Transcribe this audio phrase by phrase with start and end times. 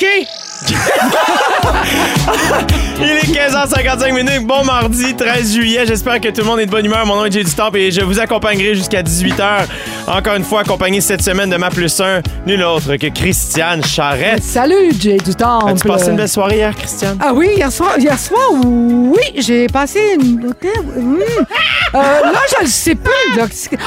[3.00, 4.46] Il est 15h55 minutes.
[4.46, 5.86] Bon mardi 13 juillet.
[5.86, 7.04] J'espère que tout le monde est de bonne humeur.
[7.04, 9.66] Mon nom est Jay du et je vous accompagnerai jusqu'à 18h.
[10.06, 14.42] Encore une fois, accompagné cette semaine de ma plus 1, nul autre que Christiane Charrette.
[14.42, 15.72] Salut, Jay du Temple.
[15.72, 17.18] As-tu passé une belle soirée hier, Christiane?
[17.20, 20.46] Ah oui, hier soir, hier soir oui, j'ai passé une...
[20.96, 21.18] Hum.
[21.94, 23.40] Euh, là, je ne sais plus.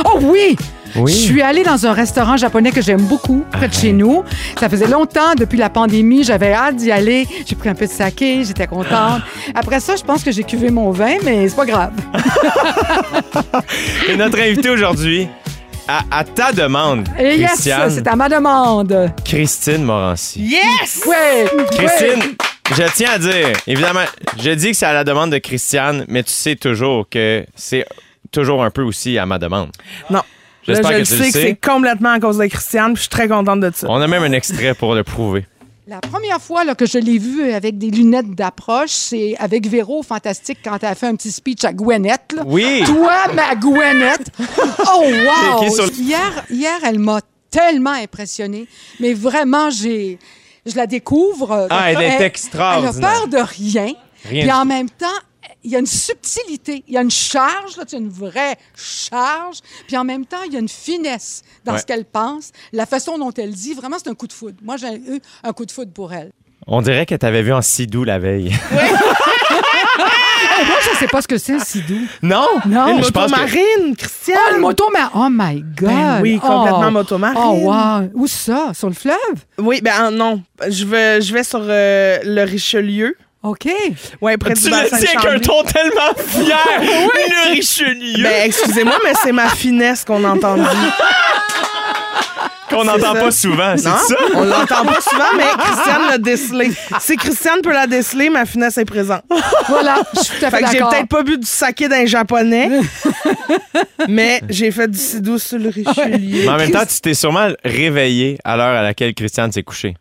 [0.06, 0.58] Oh oui!
[0.96, 1.12] Oui.
[1.12, 4.24] Je suis allée dans un restaurant japonais que j'aime beaucoup, près de chez nous.
[4.60, 7.28] Ça faisait longtemps, depuis la pandémie, j'avais hâte d'y aller.
[7.46, 9.22] J'ai pris un peu de saké, j'étais contente.
[9.56, 11.92] Après ça, je pense que j'ai cuvé mon vin, mais c'est pas grave.
[14.10, 15.28] Et notre invité aujourd'hui,
[15.88, 19.12] à, à ta demande, Et yes, c'est à ma demande.
[19.26, 20.42] Christine Morancy.
[20.42, 21.02] Yes!
[21.06, 22.36] Ouais, Christine,
[22.76, 24.06] je tiens à dire, évidemment,
[24.40, 27.86] je dis que c'est à la demande de Christiane, mais tu sais toujours que c'est
[28.32, 29.72] toujours un peu aussi à ma demande.
[30.10, 30.22] Non.
[30.68, 33.10] Je que le tu sais que c'est complètement à cause de Christiane, puis je suis
[33.10, 33.88] très contente de ça.
[33.90, 35.46] On a même un extrait pour le prouver.
[35.88, 40.04] La première fois là, que je l'ai vue avec des lunettes d'approche, c'est avec Véro
[40.04, 42.34] Fantastique quand elle a fait un petit speech à Gwyneth.
[42.36, 42.44] là.
[42.46, 42.84] Oui!
[42.86, 44.28] Toi, ma Gwyneth!
[44.94, 45.64] Oh, wow!
[45.64, 48.68] Est sur hier, hier, elle m'a tellement impressionnée.
[49.00, 50.20] Mais vraiment, j'ai...
[50.66, 51.68] Je la découvre.
[51.72, 53.10] Ah, elle est Elle extraordinaire.
[53.10, 53.94] a peur de rien.
[54.30, 55.08] Rien Puis en même temps,
[55.64, 59.60] il y a une subtilité, il y a une charge, là, c'est une vraie charge.
[59.88, 61.80] Puis en même temps, il y a une finesse dans Ouais.
[61.80, 63.74] ce qu'elle pense, la façon dont elle dit.
[63.74, 64.58] Vraiment, c'est un coup de foudre.
[64.64, 66.32] Moi, j'ai eu un coup de foudre pour elle.
[66.68, 68.56] On dirait que t'avais vu en sidou la veille.
[70.62, 71.98] Eh, moi, je sais pas ce que c'est, Sidou.
[72.22, 72.46] Non?
[72.66, 72.98] Non.
[72.98, 74.38] Une Je pense que- motomarine, Christiane!
[74.50, 75.90] Oh, le moto, mais oh my God!
[75.90, 76.92] Ben oui, complètement oh.
[76.92, 77.40] motomarine.
[77.42, 78.10] Oh, wow!
[78.14, 78.72] Où ça?
[78.74, 79.16] Sur le fleuve?
[79.58, 80.42] Oui, ben ah, non.
[80.68, 83.16] Je vais, je vais sur euh, le Richelieu.
[83.44, 83.68] OK.
[84.22, 86.58] Ouais, près Tu du le dis avec un ton tellement fier!
[86.80, 88.24] Le Richelieu!
[88.24, 90.64] Ben, excusez-moi, mais c'est ma finesse qu'on a entendue.
[92.70, 94.16] Qu'on n'entend pas souvent, c'est ça?
[94.34, 96.72] on l'entend pas souvent, mais Christiane l'a décelé.
[97.00, 99.24] Si Christiane peut la déceler, ma finesse est présente.
[99.68, 102.06] Voilà, je suis tout à fait, Fait que j'ai peut-être pas bu du saké d'un
[102.06, 102.70] japonais,
[104.08, 106.44] mais j'ai fait du sidou sur le Richelieu.
[106.44, 109.96] Mais en même temps, tu t'es sûrement réveillé à l'heure à laquelle Christiane s'est couchée.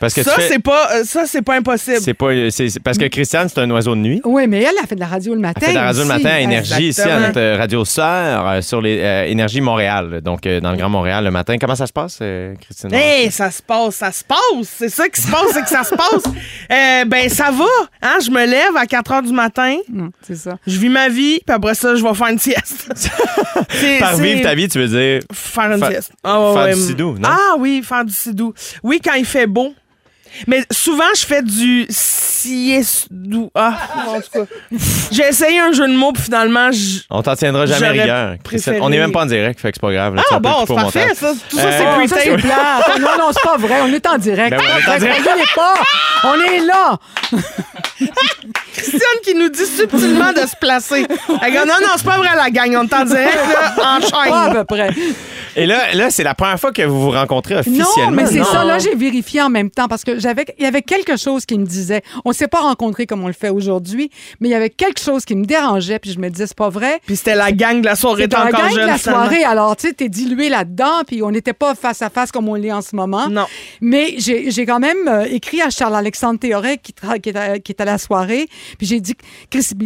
[0.00, 0.48] Parce que Ça, fais...
[0.48, 1.98] c'est pas, euh, ça, c'est pas impossible.
[2.00, 2.28] C'est pas...
[2.50, 4.20] c'est- c'est- Parce que Christiane, c'est un oiseau de nuit.
[4.24, 5.60] Oui, mais elle a fait de la radio le matin.
[5.62, 8.46] Elle fait de la radio le matin à Énergie, ici, à notre euh, radio sœur,
[8.48, 11.56] euh, sur les euh, Énergie Montréal, donc euh, dans le Grand Montréal le matin.
[11.60, 12.92] Comment ça se passe, euh, Christine?
[12.92, 14.38] Hey, ça se passe, ça se passe.
[14.64, 16.22] C'est ça qui se passe, c'est que ça se passe.
[16.68, 17.64] Euh, ben, ça va.
[18.02, 18.18] Hein?
[18.24, 19.76] Je me lève à 4 heures du matin,
[20.22, 20.58] c'est ça.
[20.66, 22.90] je vis ma vie, puis après ça, je vais faire une sieste.
[23.70, 26.12] C'est- Par c'est- vivre ta vie, tu veux dire Faire une Fa- sieste.
[26.24, 26.74] Ah, faire ouais.
[26.74, 27.28] du sidou, non?
[27.30, 28.52] Ah oui, faire du sidou.
[28.82, 29.74] Oui, quand il fait beau.
[30.46, 33.50] Mais souvent, je fais du siestou.
[33.54, 33.74] Ah,
[34.08, 34.78] en tout cas.
[35.10, 37.00] J'ai essayé un jeu de mots, puis finalement, je...
[37.10, 38.36] On t'en tiendra jamais rigueur.
[38.44, 40.14] Préféré- On n'est même pas en direct, fait que c'est pas grave.
[40.16, 41.32] là, Ah bon, c'est parfait, ça.
[41.48, 43.00] Tout ça, Euh, c'est Ah, pre plate.
[43.00, 43.80] Non, non, c'est pas vrai.
[43.82, 44.50] On est en direct.
[44.50, 45.28] Ben on est en direct.
[45.34, 45.74] On est pas.
[46.24, 46.98] On est là.
[48.72, 51.06] Christiane qui nous dit subtilement de se placer.
[51.42, 52.74] Elle dit, non, non, c'est pas vrai, la gang.
[52.76, 54.54] On est en direct, là, en Pas à chaîne.
[54.54, 54.90] peu près.
[55.56, 58.10] Et là, là c'est la première fois que vous vous rencontrez officiellement.
[58.10, 58.64] Non, mais c'est ça.
[58.64, 61.58] Là, j'ai vérifié en même temps parce que j'avais, il y avait quelque chose qui
[61.58, 64.70] me disait, on s'est pas rencontrés comme on le fait aujourd'hui, mais il y avait
[64.70, 67.00] quelque chose qui me dérangeait, puis je me disais, c'est pas vrai.
[67.06, 69.76] Puis c'était la gang de la soirée, t'es la encore gang de la soirée, alors
[69.76, 72.72] tu sais, t'es dilué là-dedans, puis on n'était pas face à face comme on l'est
[72.72, 73.28] en ce moment.
[73.28, 73.46] Non.
[73.80, 76.92] Mais j'ai j'ai quand même euh, écrit à Charles-Alexandre Théoret qui,
[77.22, 78.35] qui, est à, qui est à la soirée,
[78.78, 79.14] puis j'ai dit,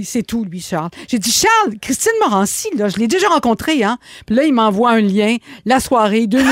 [0.05, 0.91] c'est tout lui, Charles.
[1.09, 3.99] J'ai dit, Charles, Christine Morancy, là, je l'ai déjà rencontrée, hein.
[4.27, 6.51] Puis là, il m'envoie un lien, la soirée 2010,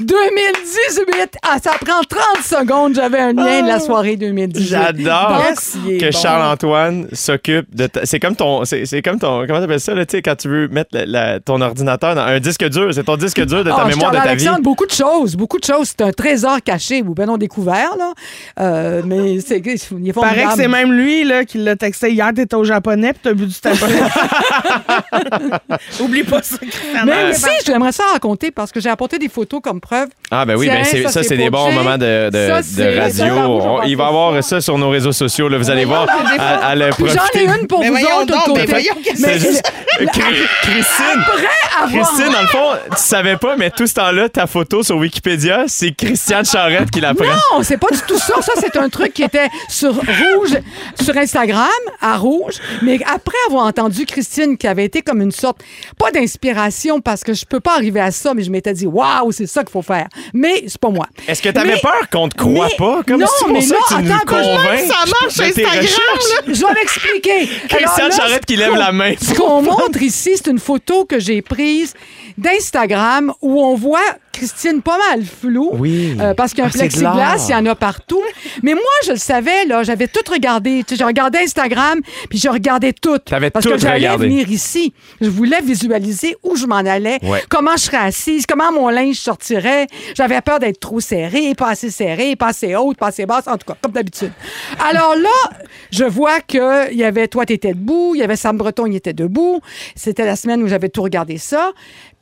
[0.00, 1.36] 2018.
[1.48, 4.66] Ah, ça prend 30 secondes, j'avais un lien de la soirée 2018.
[4.68, 5.42] J'adore
[5.74, 6.20] que bon.
[6.20, 7.86] Charles-Antoine s'occupe de.
[7.86, 8.64] ta- C'est comme ton.
[8.64, 9.46] C'est comme ton.
[9.46, 12.22] Comment t'appelles ça, là, tu sais, quand tu veux mettre la- la- ton ordinateur dans
[12.22, 12.92] un disque dur.
[12.92, 14.26] C'est ton disque dur de ta Ah, mémoire de ta vie.
[14.44, 15.88] Charles-Alexandre, beaucoup de choses, beaucoup de choses.
[15.96, 18.12] C'est un trésor caché ou ben non découvert, là.
[18.60, 22.30] Euh, mais c'est, il est Paraît que c'est même lui là, qui l'a texté hier.
[22.34, 23.86] T'étais au japonais puis t'as bu du tabac.
[26.00, 26.56] Oublie pas ça.
[27.04, 30.08] Mais aussi, j'aimerais ça raconter parce que j'ai apporté des photos comme preuve.
[30.30, 32.62] Ah, ben oui, Tiens, ben ça, ça, c'est des bons moments de, de, Ça, de
[32.66, 33.34] c'est- radio.
[33.34, 35.48] On- il va vois avoir ça sur nos réseaux sociaux.
[35.48, 36.06] Là, vous allez voir.
[36.38, 38.66] À, à j'en ai une pour Mais vous autres de donc, mais côté.
[38.66, 41.22] voyons, qu'est-ce C'est Mais juste- Euh, Chri- Christine,
[41.82, 41.88] avoir...
[42.06, 45.64] Christine, dans le fond, tu savais pas, mais tout ce temps-là, ta photo sur Wikipédia,
[45.68, 47.24] c'est Christiane Charrette qui la prend.
[47.24, 48.34] Non, c'est pas du tout ça.
[48.42, 50.58] Ça, c'est un truc qui était sur Rouge,
[51.02, 51.66] sur Instagram,
[52.00, 52.54] à Rouge.
[52.82, 55.58] Mais après avoir entendu Christine, qui avait été comme une sorte,
[55.98, 59.32] pas d'inspiration, parce que je peux pas arriver à ça, mais je m'étais dit, waouh,
[59.32, 60.08] c'est ça qu'il faut faire.
[60.34, 61.06] Mais c'est pas moi.
[61.28, 63.02] Est-ce que t'avais Mais- peur qu'on te croie mais- pas?
[63.06, 64.86] Comme non, si c'est pour mais ça non, que tu attends, convaincs.
[64.86, 65.86] ça marche Instagram.
[66.48, 67.48] Je vais m'expliquer.
[67.68, 69.14] Christiane Charrette qui lève la main.
[69.20, 71.94] Ce qu'on montre ici, c'est une photo que j'ai prise
[72.38, 73.98] d'Instagram où on voit
[74.36, 75.70] Christine pas mal flou.
[75.72, 76.14] Oui.
[76.20, 78.22] Euh, parce qu'il y a un Ah, plexiglas, il y en a partout.
[78.62, 80.84] Mais moi, je le savais, là, j'avais tout regardé.
[80.86, 83.18] Tu sais, Je regardais Instagram, puis je regardais tout.
[83.18, 84.26] T'avais parce tout que j'allais regardé.
[84.28, 84.92] venir ici.
[85.20, 87.42] Je voulais visualiser où je m'en allais, Ouais.
[87.48, 89.86] comment je serais assise, comment mon linge sortirait.
[90.14, 93.56] J'avais peur d'être trop serré, pas assez serré, pas assez haute, pas assez basse, en
[93.56, 94.32] tout cas, comme d'habitude.
[94.88, 95.56] Alors là,
[95.90, 98.86] je vois que il y avait toi, tu étais debout, il y avait Sam Breton,
[98.86, 99.60] il était debout.
[99.94, 101.72] C'était la semaine où j'avais tout regardé ça.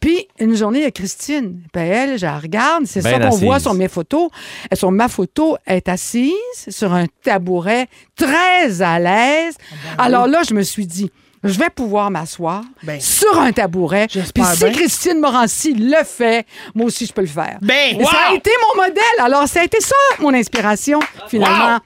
[0.00, 1.60] Puis une journée, il y a Christine.
[1.72, 4.30] Ben elle, je la regarde, c'est Ben ça qu'on voit sur mes photos.
[4.70, 6.32] Et Sur ma photo, elle est assise
[6.68, 9.56] sur un tabouret, très à l'aise.
[9.98, 11.10] Alors là, je me suis dit,
[11.42, 14.06] je vais pouvoir m'asseoir Ben, sur un tabouret.
[14.08, 14.22] Puis
[14.54, 14.72] si bien.
[14.72, 17.58] Christine Morancy le fait, moi aussi, je peux le faire.
[17.60, 19.02] Ben, Ça a été mon modèle.
[19.18, 21.78] Alors, ça a été ça, mon inspiration, finalement.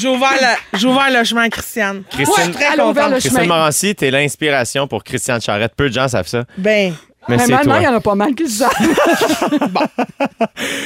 [0.00, 2.02] J'ai ouvert, le- j'ai ouvert le chemin à Christiane.
[2.10, 3.10] Christine- Ouais, je suis très contente.
[3.10, 3.46] le Christine.
[3.46, 5.72] Morancy, t'es l'inspiration pour Christiane Charrette.
[5.76, 6.44] Peu de gens savent ça.
[6.56, 6.94] Ben,
[7.28, 8.70] Mais, maintenant, il y en a pas mal qui le savent.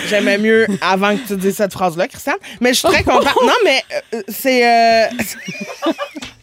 [0.08, 2.36] j'aimais mieux avant que tu dises cette phrase-là, Christiane.
[2.60, 3.36] Mais je suis très contente.
[3.44, 3.82] Non, mais
[4.14, 4.66] euh, c'est.
[4.66, 5.06] euh,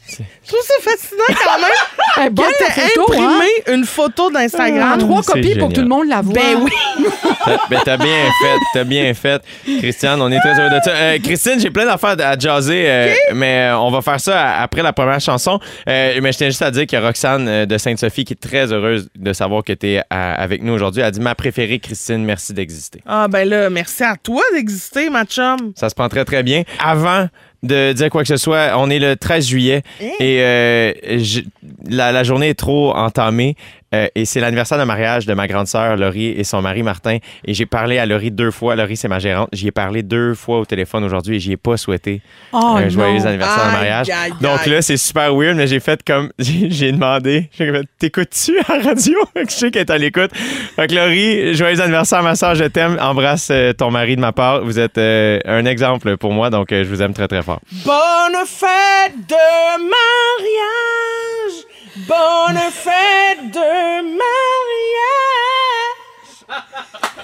[0.09, 1.71] Je trouve ça fascinant quand même.
[2.25, 2.87] Eh, bonne la hein?
[2.97, 3.45] imprimé
[3.75, 4.93] une photo d'Instagram.
[4.93, 6.33] En trois copies pour que tout le monde la voit.
[6.33, 6.71] Ben oui.
[7.45, 9.41] T'as- Ben, t'as bien fait, t'as bien fait.
[9.79, 10.89] Christiane, on est très heureux de ça.
[10.91, 14.81] Euh, Christine, j'ai plein d'affaires à jaser, euh, mais euh, on va faire ça après
[14.81, 15.59] la première chanson.
[15.87, 18.41] Euh, mais je tiens juste à dire qu'il y a Roxane de Sainte-Sophie qui est
[18.41, 21.01] très heureuse de savoir que t'es avec nous aujourd'hui.
[21.01, 23.01] Elle a dit Ma préférée, Christine, merci d'exister.
[23.05, 25.57] Ah, ben là, merci à toi d'exister, ma chum.
[25.75, 26.63] Ça se prend très, très bien.
[26.83, 27.27] Avant
[27.63, 30.05] de dire quoi que ce soit, on est le 13 juillet Hein?
[30.19, 31.41] et euh, je-
[31.89, 33.55] la, la journée est trop entamée.
[33.95, 37.17] Euh, et c'est l'anniversaire de mariage de ma grande sœur Laurie et son mari Martin.
[37.45, 38.75] Et j'ai parlé à Laurie deux fois.
[38.75, 39.49] Laurie, c'est ma gérante.
[39.53, 42.21] J'y ai parlé deux fois au téléphone aujourd'hui et j'y ai pas souhaité
[42.53, 43.25] Oh, un joyeux non.
[43.27, 44.09] anniversaire de mariage.
[44.09, 46.31] aïe, Donc là, c'est super weird, mais j'ai fait comme.
[46.39, 47.49] J'ai demandé.
[47.57, 49.17] J'ai fait T'écoutes-tu à la radio?
[49.35, 50.31] Je sais qu'elle est à l'écoute.
[50.75, 52.97] Fait que Laurie, joyeux anniversaire, ma soeur, je t'aime.
[53.01, 54.63] Embrasse euh, ton mari de ma part.
[54.63, 57.59] Vous êtes euh, un exemple pour moi, donc euh, je vous aime très, très fort.
[57.85, 61.65] Bonne fête de mariage.
[62.05, 64.23] Bonne fête de mariage.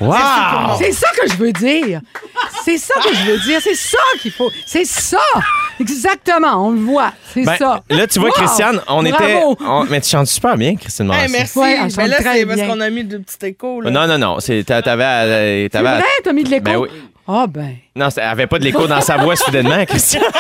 [0.02, 0.78] Wow!
[0.80, 2.02] C'est ça que je veux dire.
[2.66, 3.60] C'est ça que je veux dire.
[3.62, 4.50] C'est ça qu'il faut.
[4.66, 5.20] C'est ça.
[5.80, 6.68] Exactement.
[6.68, 7.14] On le voit.
[7.34, 7.82] C'est Ben, ça.
[7.90, 8.36] Là, tu vois, Wow!
[8.36, 9.16] Christiane, on était.
[9.36, 9.58] Bravo.
[9.62, 11.26] on- mais tu chantes super bien, Christine Morancy.
[11.26, 11.60] Hey, merci.
[11.60, 12.68] Ouais, elle Mais chante là, très c'est parce bien.
[12.68, 13.82] qu'on a mis de petits échos.
[13.82, 13.92] Là.
[13.92, 14.40] Non, non, non.
[14.40, 15.04] c'est- t'a- T'avais.
[15.06, 16.64] euh, C'est t'avais- vrai, t'as mis de l'écho?
[16.64, 16.90] Ben oui.
[17.28, 17.76] Ah, ben.
[17.96, 20.24] Non, c'est- elle avait pas de l'écho dans sa voix soudainement, Christiane.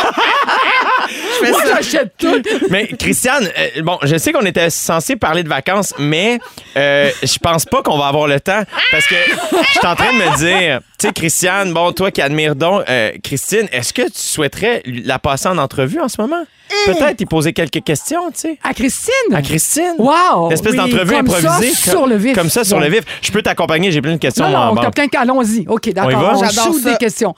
[1.46, 1.76] Je fais Moi, ça.
[1.82, 2.42] j'achète tout.
[2.70, 6.40] Mais Christiane, euh, bon, je sais qu'on était censé parler de vacances, mais
[6.78, 10.12] euh, je pense pas qu'on va avoir le temps parce que je suis en train
[10.14, 14.04] de me dire, tu sais, Christiane, bon, toi qui admires donc euh, Christine, est-ce que
[14.04, 16.44] tu souhaiterais la passer en entrevue en ce moment?
[16.86, 18.58] Peut-être y poser quelques questions, tu sais.
[18.64, 19.12] À Christine?
[19.36, 19.94] À Christine?
[20.00, 20.48] Wow!
[20.48, 21.72] Une espèce Oui, d'entrevue comme improvisée.
[21.72, 22.36] Ça, sur le vif.
[22.36, 23.02] Comme ça, sur le vif.
[23.22, 24.86] Je peux t'accompagner, j'ai plein de questions Non, en banque.
[24.86, 25.18] t'as plein de...
[25.18, 25.68] Allons-y.
[25.68, 26.02] OK, On y va?
[26.12, 26.32] d'accord.
[26.36, 26.92] On, J'adore shoot ça.
[26.92, 27.36] des questions.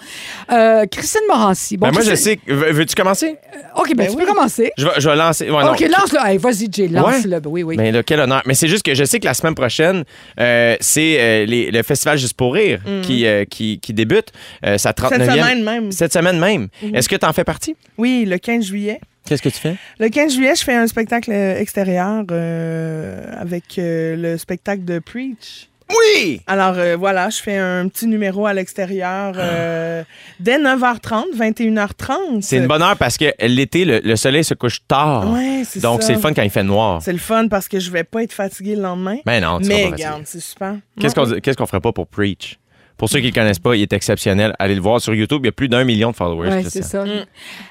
[0.52, 1.76] Euh, Christine Morancy.
[1.76, 2.54] Bon, Ben, moi, je Christine- sais.
[2.54, 3.36] Veux- Veux-tu commencer?
[3.76, 4.72] OK, ben, tu peux commencer.
[4.78, 5.50] Je vais, je vais lancer.
[5.50, 5.64] ouais.
[5.64, 6.20] OK, lance-le.
[6.30, 7.40] Hey, vas-y, Jay, lance-le.
[7.40, 7.76] Ben Oui, oui.
[7.78, 8.42] Mais là, quel honneur.
[8.46, 10.04] Mais c'est juste que je sais que la semaine prochaine,
[10.40, 14.32] euh, c'est euh, les- le festival Juste pour rire qui, euh, qui, qui débute.
[14.66, 15.10] Euh, sa 39e.
[15.26, 15.92] Cette semaine même.
[15.92, 16.68] Cette semaine même.
[16.94, 17.76] Est-ce que tu en fais partie?
[17.98, 19.00] Oui, le 15 juillet.
[19.28, 19.76] Qu'est-ce que tu fais?
[20.00, 25.68] Le 15 juillet, je fais un spectacle extérieur euh, avec euh, le spectacle de Preach.
[25.90, 26.42] Oui!
[26.48, 30.04] Alors euh, voilà, je fais un petit numéro à l'extérieur euh,
[30.40, 32.42] dès 9h30, 21h30.
[32.42, 35.32] C'est une bonne heure parce que l'été, le, le soleil se couche tard.
[35.32, 36.08] Ouais, c'est Donc, ça.
[36.08, 37.02] c'est le fun quand il fait noir.
[37.02, 39.18] C'est le fun parce que je vais pas être fatiguée le lendemain.
[39.26, 40.06] Ben non, tu Mais seras pas fatigué.
[40.08, 40.76] regarde, c'est super.
[41.00, 42.58] Qu'est-ce qu'on qu'est-ce qu'on ferait pas pour Preach?
[42.98, 44.56] Pour ceux qui ne le connaissent pas, il est exceptionnel.
[44.58, 45.42] Allez le voir sur YouTube.
[45.44, 46.50] Il y a plus d'un million de followers.
[46.50, 46.82] Ouais, Christian.
[46.82, 47.04] c'est ça.
[47.04, 47.26] Mm.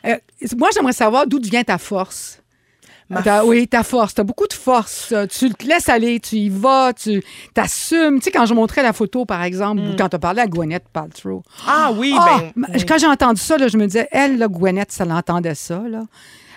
[0.07, 0.17] Euh,
[0.59, 2.43] moi, j'aimerais savoir d'où vient ta force.
[3.45, 4.15] Oui, ta force.
[4.15, 5.13] Tu as beaucoup de force.
[5.31, 7.23] Tu te laisses aller, tu y vas, tu
[7.55, 8.19] t'assumes.
[8.19, 10.47] Tu sais, quand je montrais la photo, par exemple, ou quand tu as parlé à
[10.47, 11.43] Gwyneth Paltrow.
[11.67, 12.67] Ah oui, Ah, ben.
[12.87, 15.83] Quand j'ai entendu ça, là, je me disais, elle, là, Gwyneth, ça l'entendait ça.
[15.89, 16.03] Là.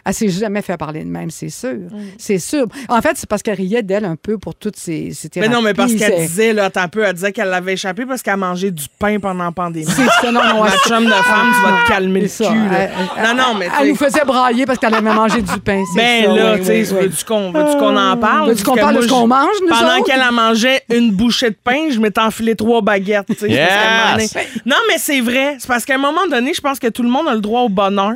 [0.08, 1.74] Elle s'est jamais fait parler de même, c'est sûr.
[1.74, 1.90] Mm.
[2.18, 2.66] C'est sûr.
[2.88, 5.62] En fait, c'est parce qu'elle riait d'elle un peu pour toutes ces, ces Mais non,
[5.62, 8.22] mais parce thérapies, qu'elle disait, là, attends un peu, elle disait qu'elle l'avait échappé parce
[8.22, 9.86] qu'elle mangeait du pain pendant la pandémie.
[9.86, 12.32] C'est ça, non, non, Ma elle- chum de femme, tu vas te calmer le cul.
[12.32, 12.44] ça.
[12.46, 12.50] là.
[12.80, 13.68] Elle- elle- non, non, mais.
[13.82, 15.84] Elle nous faisait brailler parce qu'elle avait mangé du pain.
[15.94, 17.08] c'est Ben ça, là, oui, tu sais, oui, oui.
[17.08, 18.50] veux-tu qu'on en parle?
[18.50, 21.58] Veux-tu qu'on parle de ce qu'on mange, nous Pendant qu'elle en mangeait une bouchée de
[21.62, 23.28] pain, je m'étais enfilé trois baguettes.
[23.38, 24.36] tu Yes!
[24.66, 25.58] Non, mais c'est vrai.
[25.60, 27.62] C'est parce qu'à un moment donné, je pense que tout le monde a le droit
[27.62, 28.14] au bonheur.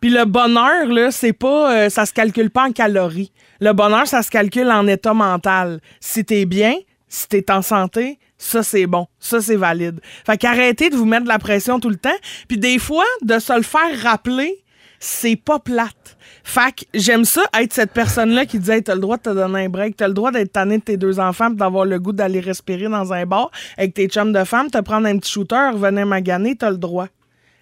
[0.00, 1.74] Puis le bonheur, là, c'est pas.
[1.74, 3.32] euh, ça se calcule pas en calories.
[3.60, 5.80] Le bonheur, ça se calcule en état mental.
[6.00, 6.74] Si t'es bien,
[7.08, 10.00] si t'es en santé, ça c'est bon, ça c'est valide.
[10.26, 12.10] Fait qu'arrêtez de vous mettre de la pression tout le temps.
[12.48, 14.62] Puis des fois, de se le faire rappeler
[14.98, 16.16] c'est pas plate.
[16.42, 19.64] Fait que j'aime ça, être cette personne-là qui dit t'as le droit de te donner
[19.64, 22.12] un break, t'as le droit d'être tanné de tes deux enfants pis d'avoir le goût
[22.12, 25.70] d'aller respirer dans un bar avec tes chums de femmes, te prendre un petit shooter,
[25.72, 27.08] revenir maganer, t'as le droit.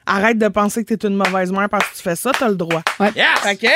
[0.07, 2.57] Arrête de penser que t'es une mauvaise mère parce que tu fais ça, t'as le
[2.57, 2.83] droit.
[3.01, 3.11] Ouais.
[3.13, 3.67] Que,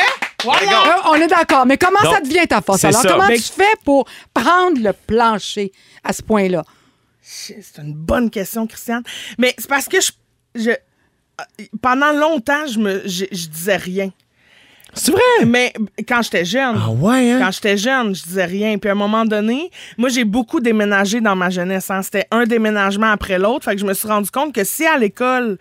[0.45, 0.61] voilà!
[0.99, 1.65] Euh, on est d'accord.
[1.65, 2.85] Mais comment Donc, ça devient ta force?
[2.85, 3.09] Alors, ça.
[3.09, 5.73] comment Mais- tu fais pour prendre le plancher
[6.05, 6.65] à ce point-là?
[7.23, 9.03] C'est une bonne question, Christiane.
[9.39, 10.11] Mais c'est parce que je,
[10.55, 14.11] je- euh, pendant longtemps, je me je, je disais rien.
[14.95, 15.21] C'est vrai?
[15.47, 15.73] Mais
[16.09, 17.41] quand j'étais jeune, Ah ouais, hein?
[17.43, 18.79] quand j'étais jeune, je disais rien.
[18.79, 21.91] Puis à un moment donné, moi, j'ai beaucoup déménagé dans ma jeunesse.
[21.91, 22.03] hein.
[22.03, 23.65] C'était un déménagement après l'autre.
[23.67, 25.59] Fait que je me suis rendu compte que si à l'école,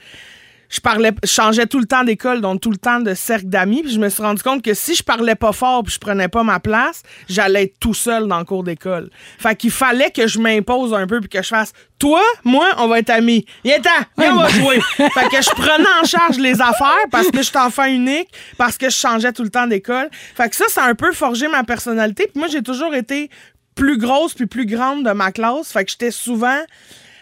[0.69, 3.83] je parlais, je changeais tout le temps d'école, donc tout le temps de cercle d'amis.
[3.83, 6.27] Puis je me suis rendu compte que si je parlais pas fort puis je prenais
[6.27, 9.09] pas ma place, j'allais être tout seul dans le cours d'école.
[9.39, 12.87] Fait qu'il fallait que je m'impose un peu puis que je fasse toi, moi, on
[12.87, 13.45] va être amis.
[13.63, 14.79] Viens-t'en, viens, on va jouer.
[14.97, 18.89] fait que je prenais en charge les affaires parce que j'étais enfant unique, parce que
[18.89, 20.09] je changeais tout le temps d'école.
[20.35, 22.27] Fait que ça, ça a un peu forgé ma personnalité.
[22.31, 23.29] Puis moi, j'ai toujours été
[23.73, 25.71] plus grosse puis plus grande de ma classe.
[25.71, 26.59] Fait que j'étais souvent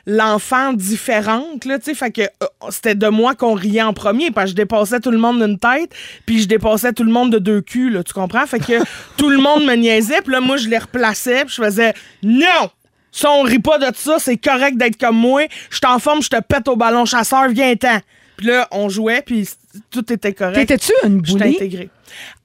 [0.08, 4.32] l'enfant différente, là, tu sais, fait que euh, c'était de moi qu'on riait en premier,
[4.32, 5.92] parce que je dépassais tout le monde d'une tête,
[6.26, 8.46] puis je dépassais tout le monde de deux culs, là, tu comprends?
[8.46, 8.74] Fait que
[9.18, 11.94] tout le monde me niaisait, puis là, moi, je les replaçais, puis je faisais
[12.24, 12.70] «Non!
[13.12, 16.30] Ça, on rit pas de ça, c'est correct d'être comme moi, je t'en forme, je
[16.30, 18.00] te pète au ballon chasseur, viens-t'en!»
[18.38, 19.48] Puis là, on jouait, puis
[19.90, 20.56] tout était correct.
[20.68, 21.56] T'étais-tu une boulie?
[21.56, 21.90] intégrée.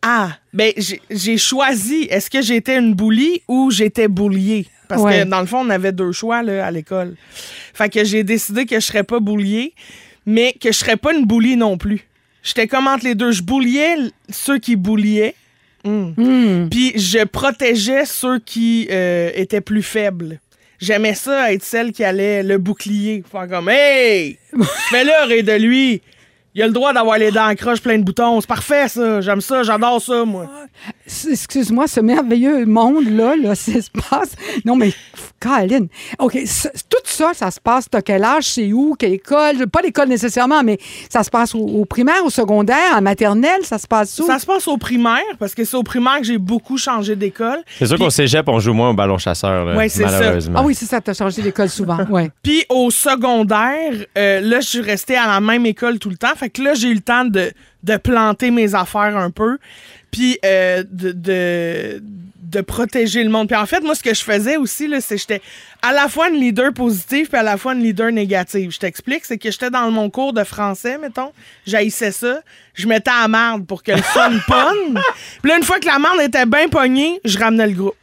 [0.02, 2.06] Ah, ben j'ai- j'ai choisi.
[2.10, 4.68] Est-ce que j'étais une boulie ou j'étais boulier?
[4.90, 5.20] Parce Ouais.
[5.22, 7.14] que dans le fond, on avait deux choix là, à l'école.
[7.72, 9.72] Fait que j'ai décidé que je serais pas boulier,
[10.26, 12.06] mais que je serais pas une boulie non plus.
[12.42, 13.30] J'étais comme entre les deux.
[13.32, 13.96] Je bouliais
[14.28, 15.34] ceux qui bouliaient,
[15.84, 16.68] Hmm.
[16.70, 20.38] puis je protégeais ceux qui euh, étaient plus faibles.
[20.78, 23.22] J'aimais ça être celle qui allait le bouclier.
[23.30, 24.38] Faire comme Hey!
[24.90, 26.02] Fais-le rire de lui!
[26.54, 28.40] Il a le droit d'avoir les dents en croche plein de boutons.
[28.40, 29.20] C'est parfait, ça.
[29.20, 29.62] J'aime ça.
[29.62, 30.46] J'adore ça, moi.
[31.06, 34.32] Excuse-moi, ce merveilleux monde-là, là, ça se passe.
[34.64, 34.92] Non, mais,
[35.40, 35.88] Caroline.
[36.18, 36.32] OK,
[36.88, 37.86] tout ça, ça se passe.
[37.90, 39.66] T'as quel âge, c'est où, quelle école?
[39.68, 40.78] Pas l'école nécessairement, mais
[41.08, 44.26] ça se passe au, au primaire, au secondaire, en maternelle, ça se passe où?
[44.26, 47.60] Ça se passe au primaire, parce que c'est au primaire que j'ai beaucoup changé d'école.
[47.78, 50.10] C'est sûr qu'au cégep, on joue moins au ballon chasseur, là, Ouais, c'est ça.
[50.10, 50.60] malheureusement.
[50.60, 51.98] Ah oui, c'est ça, t'as changé d'école souvent.
[52.10, 52.30] Ouais.
[52.42, 56.28] Puis au secondaire, euh, là, je suis restée à la même école tout le temps.
[56.40, 59.58] Fait que là, j'ai eu le temps de, de planter mes affaires un peu.
[60.10, 62.02] Puis euh, de, de,
[62.50, 63.46] de protéger le monde.
[63.46, 65.42] Puis en fait, moi, ce que je faisais aussi, là, c'est que j'étais
[65.82, 68.70] à la fois une leader positive puis à la fois une leader négative.
[68.72, 71.32] Je t'explique, c'est que j'étais dans mon cours de français, mettons.
[71.66, 72.40] J'haïssais ça.
[72.74, 75.00] Je mettais à la marde pour que le fun pogne.
[75.42, 77.94] Puis là, une fois que la marde était bien pognée, je ramenais le groupe.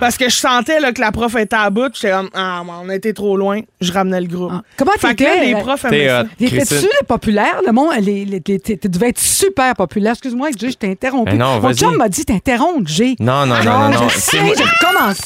[0.00, 1.90] Parce que je sentais là, que la prof était à bout.
[1.94, 3.60] J'étais comme, ah, on a été trop loin.
[3.80, 4.50] Je ramenais le groupe.
[4.54, 4.62] Ah.
[4.76, 5.46] Comment Fait que là, t'étais?
[5.46, 6.20] les euh, profs aimaient ça.
[6.22, 6.26] hot.
[6.40, 6.88] Étais-tu Christine?
[7.06, 7.60] populaire?
[7.66, 10.12] Le monde, les, les- les- tu devais être super populaire.
[10.12, 11.32] Excuse-moi, Jay, je t'ai interrompu.
[11.32, 13.16] Ben non, Mon chum m'a dit t'interrompre, Jay.
[13.20, 14.08] Non, non, non, non, non.
[14.08, 15.20] Je C'est sais, moi- je commence.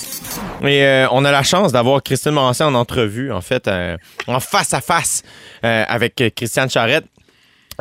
[0.62, 4.40] Et euh, on a la chance d'avoir Christine Morancé en entrevue, en fait, euh, en
[4.40, 5.22] face à face
[5.64, 7.04] euh, avec euh, Christiane Charrette.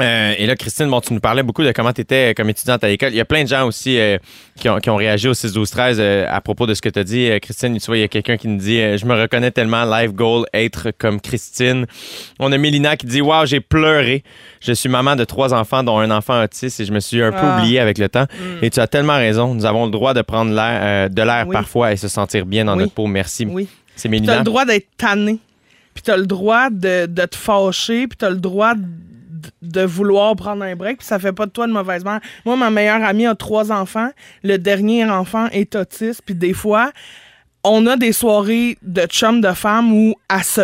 [0.01, 2.83] Euh, et là, Christine, bon, tu nous parlais beaucoup de comment tu étais comme étudiante
[2.83, 3.11] à l'école.
[3.11, 4.17] Il y a plein de gens aussi euh,
[4.59, 6.89] qui, ont, qui ont réagi au 6 12 13 euh, à propos de ce que
[6.89, 7.29] tu as dit.
[7.41, 10.11] Christine, tu vois, il y a quelqu'un qui nous dit Je me reconnais tellement, life
[10.13, 11.85] goal, être comme Christine.
[12.39, 14.23] On a Mélina qui dit Waouh, j'ai pleuré.
[14.61, 17.31] Je suis maman de trois enfants, dont un enfant autiste, et je me suis un
[17.31, 17.57] peu Ah.
[17.59, 18.25] oubliée avec le temps.
[18.61, 19.53] Et tu as tellement raison.
[19.53, 21.53] Nous avons le droit de prendre l'air, de l'air Oui.
[21.53, 22.83] parfois et se sentir bien dans Oui.
[22.83, 23.05] notre peau.
[23.07, 23.45] Merci.
[23.45, 23.67] Oui.
[23.95, 24.37] C'est Puis t'as Mélina.
[24.39, 25.37] le droit d'être tanné.
[25.93, 28.07] Puis t'as le droit de, de te fâcher.
[28.07, 28.81] Puis t'as le droit de,
[29.61, 30.97] de vouloir prendre un break.
[30.99, 32.19] Puis ça fait pas de toi de mauvaise mère.
[32.45, 34.09] Moi, ma meilleure amie a trois enfants.
[34.43, 36.21] Le dernier enfant est autiste.
[36.25, 36.91] Puis des fois,
[37.63, 40.61] on a des soirées de chum de femmes où à se,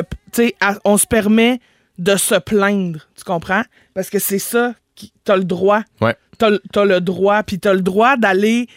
[0.86, 1.60] on se permet
[1.98, 3.00] de se plaindre.
[3.18, 3.64] Tu comprends?
[3.94, 4.74] Parce que c'est ça.
[4.96, 5.82] qui- T'as le droit.
[6.02, 6.16] Ouais.
[6.38, 7.42] T'as le droit.
[7.44, 8.68] Puis t'as le droit d'aller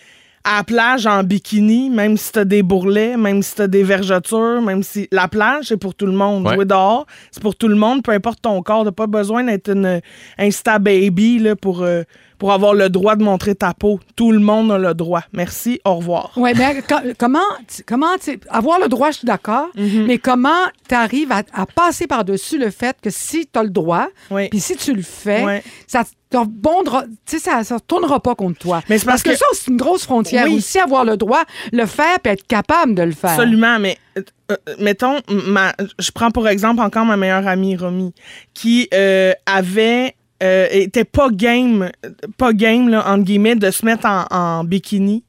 [0.45, 4.61] à la plage en bikini, même si t'as des bourrelets, même si t'as des vergetures,
[4.61, 6.47] même si la plage, c'est pour tout le monde.
[6.47, 6.55] Ouais.
[6.55, 8.85] Jouer dehors, c'est pour tout le monde, peu importe ton corps.
[8.85, 10.01] T'as pas besoin d'être une
[10.39, 12.03] Insta baby là, pour, euh,
[12.39, 14.01] pour avoir le droit de montrer ta peau.
[14.17, 15.23] Tout le monde a le droit.
[15.33, 16.33] Merci, au revoir.
[16.37, 18.09] Oui, mais co- comment, tu- comment
[18.51, 20.07] avoir le droit, je suis d'accord, Mhm.
[20.09, 20.51] mais comment
[20.89, 24.49] tu arrives à, à passer par-dessus le fait que si tu as le droit, Oui.
[24.49, 25.63] puis si tu le fais, Ouais.
[25.87, 28.83] ça te rebondera- tu sais, ça ne tournera pas contre toi.
[28.89, 30.45] Mais c'est parce que, que- ça, c'est une grosse frontière.
[30.47, 30.57] Oui.
[30.57, 33.31] Aussi, avoir le droit, le faire, puis être capable de le faire.
[33.31, 38.13] Absolument, mais euh, euh, mettons, ma, je prends pour exemple encore ma meilleure amie Romy,
[38.55, 41.91] qui euh, avait euh, était pas game,
[42.37, 45.25] pas game, là, entre guillemets, de se mettre en, en bikini.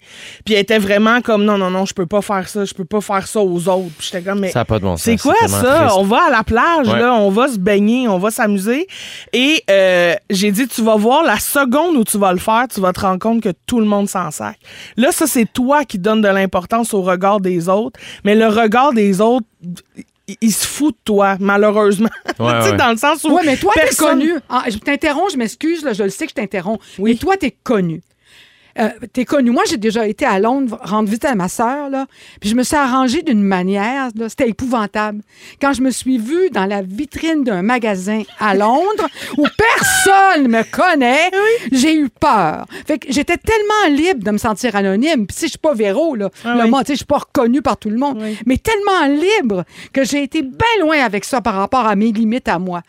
[0.45, 2.85] Puis elle était vraiment comme, non, non, non, je peux pas faire ça, je peux
[2.85, 3.89] pas faire ça aux autres.
[3.97, 5.03] Puis j'étais comme, mais Ça pas de bon sens.
[5.03, 5.61] c'est quoi ça?
[5.79, 5.95] triste.
[5.97, 6.99] On va à la plage, Ouais.
[6.99, 8.87] là, on va se baigner, on va s'amuser.
[9.33, 12.79] Et euh, j'ai dit, tu vas voir, la seconde où tu vas le faire, tu
[12.81, 14.57] vas te rendre compte que tout le monde s'en sac.
[14.97, 17.99] Là, ça, c'est toi qui donnes de l'importance au regard des autres.
[18.23, 19.45] Mais le regard des autres,
[20.41, 22.09] il, il se fout de toi, malheureusement.
[22.39, 22.77] Ouais, tu sais, ouais.
[22.77, 23.35] dans le sens où.
[23.35, 24.33] Oui, mais toi, t'es personne- connu.
[24.49, 26.83] Ah, je t'interromps, je m'excuse, là, je le sais que je t'interromps.
[26.99, 27.11] Oui.
[27.11, 28.01] Mais toi, t'es connu.
[28.79, 29.51] Euh, t'es connu.
[29.51, 32.07] Moi, j'ai déjà été à Londres rendre visite à ma sœur, là.
[32.41, 35.21] Puis je me suis arrangée d'une manière, là, c'était épouvantable.
[35.61, 40.63] Quand je me suis vue dans la vitrine d'un magasin à Londres où personne me
[40.63, 41.29] connaît,
[41.71, 42.65] j'ai eu peur.
[42.87, 45.27] Fait que j'étais tellement libre de me sentir anonyme.
[45.27, 46.69] Puis si je suis pas Véro, là, Ah là, oui.
[46.69, 48.17] moi, tu sais, je suis pas reconnue par tout le monde.
[48.21, 48.37] Oui.
[48.45, 52.47] Mais tellement libre que j'ai été bien loin avec ça par rapport à mes limites
[52.47, 52.81] à moi.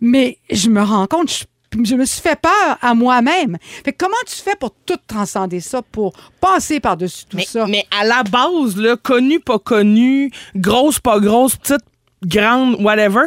[0.00, 1.44] Mais je me rends compte, je,
[1.84, 3.56] je me suis fait peur à moi-même.
[3.84, 7.66] Fait que comment tu fais pour tout transcender ça, pour passer par-dessus tout Mais, ça?
[7.66, 11.84] mais à la base, là, connu, pas connu, grosse, pas grosse, petite,
[12.24, 13.26] grande, whatever.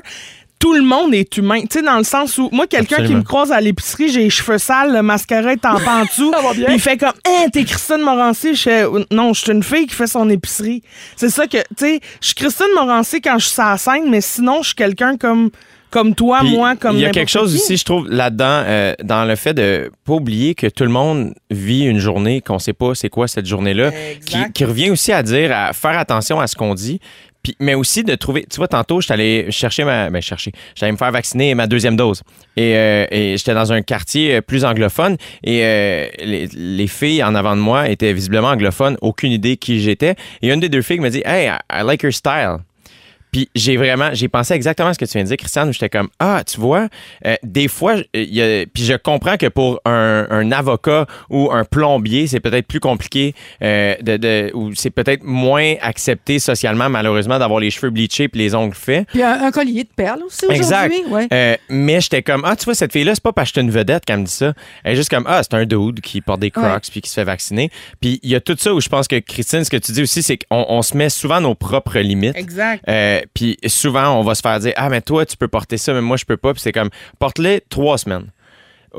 [0.60, 1.62] Tout le monde est humain.
[1.62, 4.30] Tu sais, dans le sens où, moi, quelqu'un qui me croise à l'épicerie, j'ai les
[4.30, 6.32] cheveux sales, le mascara est en pan en dessous.
[6.36, 6.66] Ça va bien.
[6.66, 8.54] Puis il fait comme, hein, t'es Christine Morancy.
[8.54, 10.84] Je fais, non, je suis une fille qui fait son épicerie.
[11.16, 14.22] C'est ça que, tu sais, je suis Christine Morancy quand je suis la scène, mais
[14.22, 15.50] sinon, je suis quelqu'un comme,
[15.92, 17.62] comme toi, Puis, moi, comme Il y a quelque chose qui.
[17.62, 21.34] aussi, je trouve, là-dedans, euh, dans le fait de pas oublier que tout le monde
[21.52, 23.92] vit une journée, qu'on sait pas c'est quoi cette journée-là,
[24.54, 27.00] qui, revient aussi à dire, à faire attention à ce qu'on dit.
[27.44, 30.92] Puis, mais aussi de trouver, tu vois, tantôt, j'étais allé chercher ma, ben chercher, j'allais
[30.92, 32.22] me faire vacciner ma deuxième dose.
[32.56, 37.24] Et, euh, et j'étais dans un quartier euh, plus anglophone et euh, les, les filles
[37.24, 40.16] en avant de moi étaient visiblement anglophones, aucune idée qui j'étais.
[40.44, 42.58] Et une des deux filles me dit, Hey, I like your style.
[43.32, 45.74] Puis j'ai vraiment, j'ai pensé exactement à ce que tu viens de dire, Christiane, où
[45.74, 46.88] j'étais comme, ah, tu vois,
[47.26, 51.50] euh, des fois, il y a, puis je comprends que pour un, un avocat ou
[51.52, 53.34] un plombier, c'est peut-être plus compliqué,
[53.64, 58.40] euh, de, de- ou c'est peut-être moins accepté socialement, malheureusement, d'avoir les cheveux bleachés puis
[58.42, 59.08] les ongles faits.
[59.08, 60.92] Puis un, un collier de perles aussi Exact.
[60.94, 61.14] aujourd'hui.
[61.14, 61.28] Ouais.
[61.32, 63.68] Euh, mais j'étais comme, ah, tu vois, cette fille-là, c'est pas parce que je suis
[63.68, 64.54] une vedette qu'elle me dit ça.
[64.84, 66.80] Elle est juste comme, ah, c'est un dude qui porte des crocs Ouais.
[66.92, 67.70] puis qui se fait vacciner.
[68.02, 70.02] Puis il y a tout ça où je pense que, Christine, ce que tu dis
[70.02, 72.36] aussi, c'est qu'on on se met souvent nos propres limites.
[72.38, 72.84] Exact.
[72.88, 75.94] Euh, puis souvent, on va se faire dire Ah, mais toi, tu peux porter ça,
[75.94, 76.54] mais moi, je peux pas.
[76.54, 78.32] Puis c'est comme Porte-les trois semaines.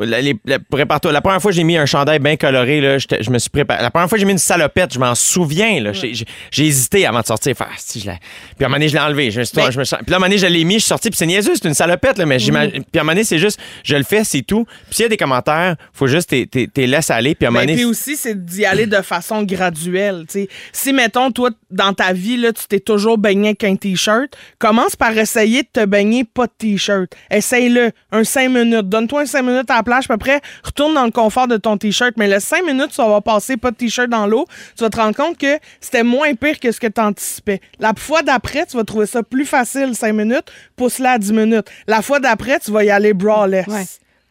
[0.01, 1.13] La, les- la- prépare-toi.
[1.13, 3.83] La première fois que j'ai mis un chandail bien coloré, là, je me suis préparé.
[3.83, 5.81] La première fois que j'ai mis une salopette, je m'en souviens.
[5.83, 5.93] là.
[5.93, 7.55] J'ai, j'ai- j'ai hésité avant de sortir.
[7.55, 8.17] Faire, Ah, si, je Puis à
[8.65, 9.31] un moment donné, je l'ai enlevé.
[9.31, 10.75] Je me suis- je me suis- Puis là, à un moment donné, je l'ai mis,
[10.75, 11.11] je suis sorti.
[11.11, 12.17] Puis c'est niaiseux, c'est une salopette.
[12.17, 14.65] Là, mais j'imagine- Puis à un moment donné, c'est juste, je le fais, c'est tout.
[14.87, 17.35] Puis s'il y a des commentaires, faut juste t'es, t'es- t'es laisses aller.
[17.35, 17.77] Puis à un moment Ben, donné.
[17.77, 20.25] puis aussi, c'est d'y aller de façon graduelle.
[20.27, 20.49] tu sais.
[20.73, 24.97] Si, mettons, toi, dans ta vie, là, tu t'es toujours baigné avec un T-shirt, commence
[24.97, 27.13] par essayer de te baigner pas de T-shirt.
[27.31, 27.91] Essaye-le.
[28.11, 28.89] Un 5 minutes.
[28.89, 31.77] Donne-toi un 5 minutes à la plage, puis après, retourne dans le confort de ton
[31.77, 32.15] T-shirt.
[32.17, 34.47] Mais le 5 minutes, tu vas passer pas de T-shirt dans l'eau.
[34.77, 37.61] Tu vas te rendre compte que c'était moins pire que ce que tu anticipais.
[37.79, 40.51] La fois d'après, tu vas trouver ça plus facile, 5 minutes.
[40.77, 41.67] Pousse-la à 10 minutes.
[41.87, 43.67] La fois d'après, tu vas y aller braless.
[43.67, 43.85] Ouais.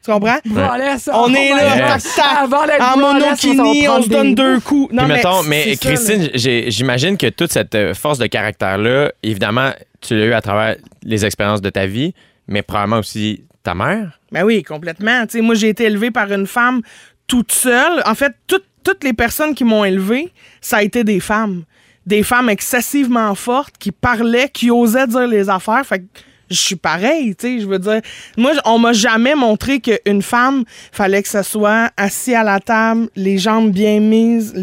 [0.03, 0.39] Tu comprends?
[0.45, 1.11] Voilà, ça.
[1.15, 1.97] On est Oh là,
[2.39, 4.91] Avant en monokini, va on se donne deux coups.
[4.91, 10.17] Non, mettons, mais ça, Christine, j'imagine que toute cette euh, force de caractère-là, évidemment, tu
[10.17, 12.15] l'as eu à travers les expériences de ta vie,
[12.47, 14.19] mais probablement aussi ta mère?
[14.31, 15.25] Ben oui, complètement.
[15.25, 16.81] Tu sais, moi, j'ai été élevée par une femme
[17.27, 18.01] toute seule.
[18.05, 21.63] En fait, toutes- toutes les personnes qui m'ont élevée, ça a été des femmes.
[22.05, 25.85] Des femmes excessivement fortes qui parlaient, qui osaient dire les affaires.
[25.85, 26.05] Fait que
[26.49, 28.01] je suis pareil, tu sais, je veux dire.
[28.37, 33.07] Moi, on m'a jamais montré qu'une femme, fallait que ce soit assis à la table,
[33.15, 34.53] les jambes bien mises,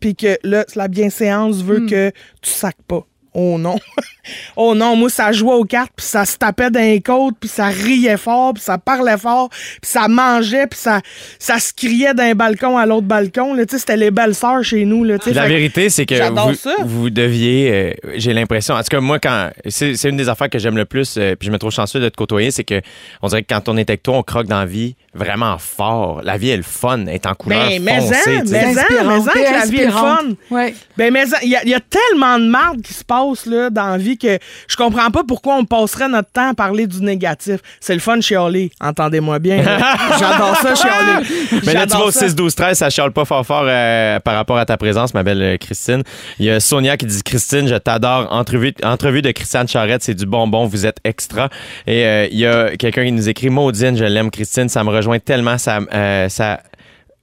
[0.00, 2.10] puis que là, la bienséance veut que
[2.42, 3.06] tu sacs pas.
[3.38, 3.76] Oh non.
[4.56, 7.50] oh non, moi, ça jouait aux cartes, puis ça se tapait dans les côtes, puis
[7.50, 11.02] ça riait fort, puis ça parlait fort, puis ça mangeait, puis ça,
[11.38, 13.52] ça se criait d'un balcon à l'autre balcon.
[13.52, 13.64] là.
[13.68, 15.04] C'était les belles-sœurs chez nous.
[15.04, 16.14] Là, la Fait vérité, c'est que
[16.82, 20.48] vous, deviez, euh, j'ai l'impression, en tout cas, moi, quand c'est c'est une des affaires
[20.48, 22.80] que j'aime le plus, euh, puis je me trouve chanceux de te côtoyer, c'est que
[23.20, 26.20] on dirait que quand on est avec toi, on croque dans la vie vraiment fort.
[26.22, 28.38] La vie est le fun, elle est en couleur Ben, mais foncée.
[28.38, 28.52] en, tu sais.
[28.52, 30.18] mais en, inspirant, mais en t'es que la vie est le fun.
[30.50, 30.74] Ouais.
[30.96, 33.70] Ben, mais il y, a- il y a tellement de marde qui se passe là,
[33.70, 37.00] dans la vie que je comprends pas pourquoi on passerait notre temps à parler du
[37.00, 37.60] négatif.
[37.80, 38.70] C'est le fun chialer.
[38.80, 39.62] Entendez-moi bien.
[40.18, 41.26] J'adore ça chialer.
[41.64, 42.26] Mais là, tu vas au ça.
[42.26, 45.56] 6-12-13, ça chiale pas fort fort euh, par rapport à ta présence, ma belle euh,
[45.56, 46.02] Christine.
[46.38, 48.32] Il y a Sonia qui dit Christine, je t'adore.
[48.32, 51.48] Entrevue, entrevue de Christiane Charrette, c'est du bonbon, vous êtes extra.
[51.86, 54.90] Et euh, il y a quelqu'un qui nous écrit Maudine, je l'aime, Christine, ça me
[54.90, 55.58] rejoint tellement.
[55.58, 56.28] Ça, euh,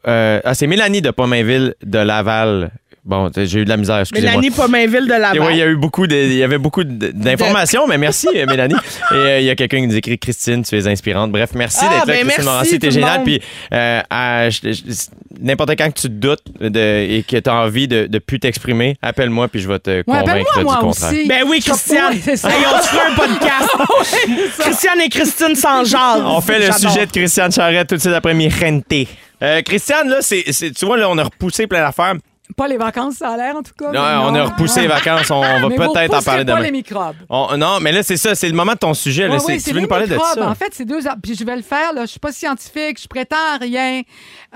[0.07, 2.71] euh, ah, c'est Mélanie de Pomainville de Laval.
[3.05, 4.31] Bon, j'ai eu de la misère, excusez-moi.
[4.37, 6.85] Mélanie Pomainville de la ouais, il y a eu beaucoup de, il y avait beaucoup
[6.85, 8.75] de- d'informations, mais merci euh, Mélanie.
[9.11, 11.29] Et euh, il y a quelqu'un qui nous écrit Christine, tu es inspirante.
[11.29, 13.17] Bref, merci Ah, d'être là, ben Christine Morancy, géniale.
[13.17, 13.25] monde.
[13.25, 13.41] Puis
[13.73, 14.01] euh,
[15.41, 16.79] n'importe quand que tu te doutes de,
[17.17, 20.03] et que tu as envie de, de plus t'exprimer, appelle-moi puis je vais te Ouais,
[20.05, 21.09] convaincre appelle-moi, du moi contraire.
[21.11, 21.27] aussi.
[21.27, 22.13] Ben oui, Christiane.
[22.13, 22.49] Ouais, c'est ça.
[22.49, 23.69] Hey, on se fait un podcast.
[24.59, 26.21] Christiane et Christine sans genre.
[26.37, 28.49] On fait le sujet de Christiane Charrette tout de suite après mi.
[29.41, 32.13] Euh, Christiane, là, c'est- tu vois, là, on a repoussé plein d'affaires.
[32.57, 33.91] Pas les vacances, ça a l'air, en tout cas.
[33.91, 35.31] Non, on a repoussé les vacances.
[35.31, 36.59] On, va peut-être en parler pas demain.
[36.61, 37.15] les microbes.
[37.29, 38.35] On- non, mais là, c'est ça.
[38.35, 39.27] C'est le moment de ton sujet.
[39.27, 39.35] là.
[39.35, 40.35] Ouais, C'est- oui, tu veux les nous parler de microbes.
[40.35, 40.49] ça?
[40.49, 40.99] En fait, c'est deux.
[41.23, 41.93] Puis je vais le faire.
[41.93, 42.01] Là.
[42.01, 44.01] Je suis pas scientifique, je prétends à rien.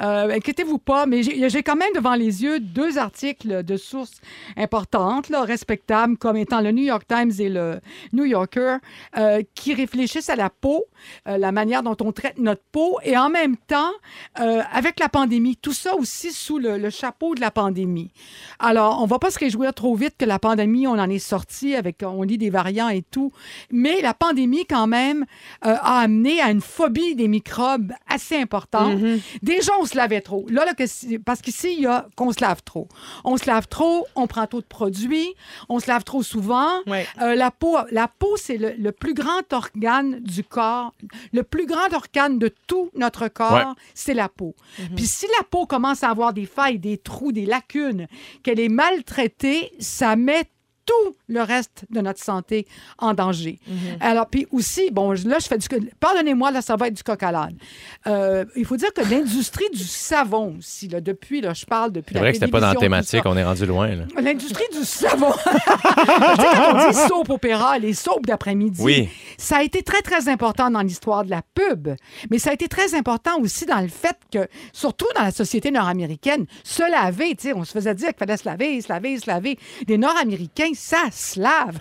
[0.02, 4.22] Euh, inquiétez-vous pas, mais j'ai quand même devant les yeux deux articles de sources
[4.56, 7.80] importantes, là, respectables, comme étant le New York Times et le
[8.14, 8.78] New Yorker,
[9.18, 10.86] euh, qui réfléchissent à la peau,
[11.28, 13.92] euh, la manière dont on traite notre peau, et en même temps,
[14.40, 18.12] euh, avec la pandémie, tout ça aussi sous le, le chapeau de la pandémie.
[18.60, 21.76] Alors, on va pas se réjouir trop vite que la pandémie, on en est sorti
[21.76, 23.32] avec, on lit des variants et tout,
[23.72, 25.26] mais la pandémie, quand même,
[25.62, 29.00] a amené à une phobie des microbes assez importante.
[29.42, 30.46] Déjà, on se lavait trop.
[30.50, 32.88] Là, là, que parce qu'ici, il y a qu'on se lave trop.
[33.24, 35.34] On se lave trop, on prend trop de produits,
[35.70, 36.70] on se lave trop souvent.
[36.86, 37.08] Ouais.
[37.22, 40.94] Euh, la peau, la peau c'est le, le plus grand organe du corps.
[41.34, 43.64] Le plus grand organe de tout notre corps, Ouais.
[43.96, 44.56] c'est la peau.
[44.96, 48.08] Puis si la peau commence à avoir des failles, des trous, des lacunes,
[48.44, 50.44] qu'elle est maltraitée, ça met
[50.88, 52.66] tout le reste de notre santé
[52.98, 53.60] en danger.
[54.00, 55.68] Alors, puis aussi, bon, là, je fais du...
[56.00, 57.58] Pardonnez-moi, là, ça va être du coq à l'âne.
[58.08, 62.14] Euh, il faut dire que l'industrie du savon aussi, là, depuis, là, je parle depuis
[62.14, 63.22] C'est la vrai que c'était pas dans la thématique.
[63.26, 63.90] On est rendu loin.
[63.90, 64.06] Là.
[64.20, 65.32] L'industrie du savon.
[65.44, 69.10] tu sais, quand on dit soap opéra, les soaps d'après-midi, Oui.
[69.38, 71.90] ça a été très, très important dans l'histoire de la pub.
[72.32, 75.70] Mais ça a été très important aussi dans le fait que, surtout dans la société
[75.70, 79.20] nord-américaine, se laver, tu sais, on se faisait dire qu'il fallait se laver, se laver,
[79.20, 79.60] se laver.
[79.88, 81.78] Les Nord-Américains, ça se lave.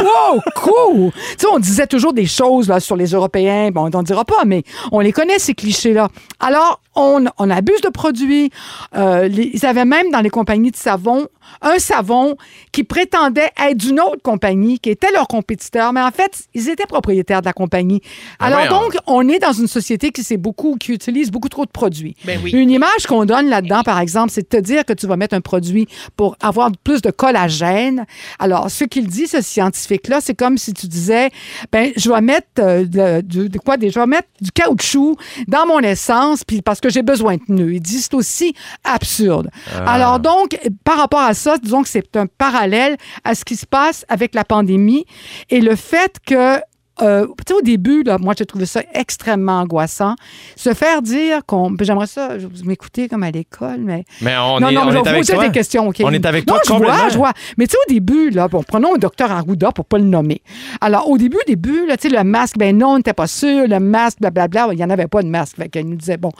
[0.00, 1.12] wow, cool!
[1.12, 3.70] Tu sais, on disait toujours des choses là, sur les Européens.
[3.70, 6.08] Bon, on n'en dira pas, mais on les connaît, ces clichés-là.
[6.40, 8.50] Alors, on, on abuse de produits.
[8.96, 11.26] Euh, les- ils avaient même dans les compagnies de savon
[11.62, 12.36] un savon
[12.70, 16.86] qui prétendait être d'une autre compagnie, qui était leur compétiteur, mais en fait, ils étaient
[16.86, 18.00] propriétaires de la compagnie.
[18.38, 21.64] Ben Alors donc, on est dans une société qui, sait beaucoup, qui utilise beaucoup trop
[21.64, 22.14] de produits.
[22.24, 22.52] Ben oui.
[22.52, 25.34] Une image qu'on donne là-dedans, par exemple, c'est de te dire que tu vas mettre
[25.34, 28.06] un produit pour avoir plus de collagène.
[28.40, 31.30] Alors, ce qu'il dit, ce scientifique-là, c'est comme si tu disais,
[31.70, 35.16] ben, je vais mettre euh, de, de- de quoi des- je vais mettre du caoutchouc
[35.46, 37.74] dans mon essence, puis parce que j'ai besoin de pneus.
[37.74, 39.50] Il dit c'est aussi absurde.
[39.76, 39.92] Ah.
[39.92, 43.66] Alors donc, par rapport à ça, disons que c'est un parallèle à ce qui se
[43.66, 45.04] passe avec la pandémie
[45.50, 46.58] et le fait que
[47.02, 50.14] euh, tu sais, au début, là, moi, j'ai trouvé ça extrêmement angoissant.
[50.56, 51.70] Se faire dire qu'on.
[51.70, 54.04] ben, J'aimerais ça, vous m'écoutez comme à l'école, mais.
[54.20, 55.44] Mais on non, est, non, on mais est avec toi.
[55.44, 55.96] des questions, OK?
[56.04, 57.32] On est avec non, toi je vois, je vois.
[57.58, 60.42] Mais tu sais, au début, là, bon, prenons un docteur Arruda pour pas le nommer.
[60.80, 63.66] Alors, au début, début, là, tu sais, le masque, ben non, on n'était pas sûr.
[63.66, 65.56] Le masque, blablabla, il n'y en avait pas de masque.
[65.56, 66.32] Fait qu'il nous disait, bon.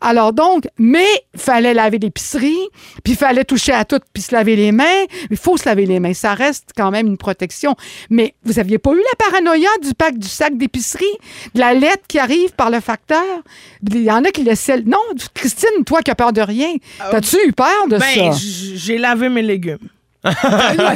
[0.00, 2.56] Alors, donc, mais il fallait laver l'épicerie,
[3.04, 4.84] puis il fallait toucher à tout, puis se laver les mains.
[5.30, 6.14] Il faut se laver les mains.
[6.14, 7.74] Ça reste quand même une protection.
[8.10, 11.04] Mais vous aviez pas eu la paranoïa du du sac d'épicerie,
[11.54, 13.22] de la lettre qui arrive par le facteur?
[13.88, 14.82] Il y en a qui laissaient.
[14.82, 14.98] Non,
[15.34, 16.74] Christine, toi qui as peur de rien,
[17.10, 18.38] t'as-tu eu peur de Ben, ça?
[18.74, 19.78] j'ai lavé mes légumes.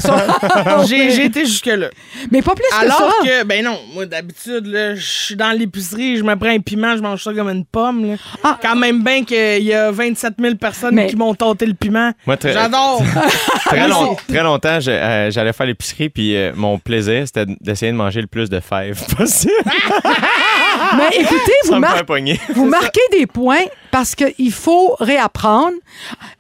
[0.01, 1.89] Ça- J'ai j'ai été jusque-là.
[2.31, 3.13] Mais pas plus que Alors ça.
[3.25, 6.97] que, ben non, moi d'habitude, là, je suis dans l'épicerie, je me prends un piment,
[6.97, 8.11] je mange ça comme une pomme.
[8.13, 8.17] Là.
[8.43, 8.59] Ah.
[8.61, 12.13] Quand même bien qu'il y a 27 000 personnes Mais- qui m'ont tâté le piment.
[12.27, 13.03] Moi, très- J'adore.
[13.67, 17.47] Très, Ah, long- très longtemps, je- euh, j'allais faire l'épicerie, puis euh, mon plaisir, c'était
[17.61, 19.53] d'essayer de manger le plus de fèves possible.
[20.97, 22.41] Mais écoutez, vous, Ça me mar- fait pogner.
[22.55, 25.75] vous marquez des points parce qu'il faut réapprendre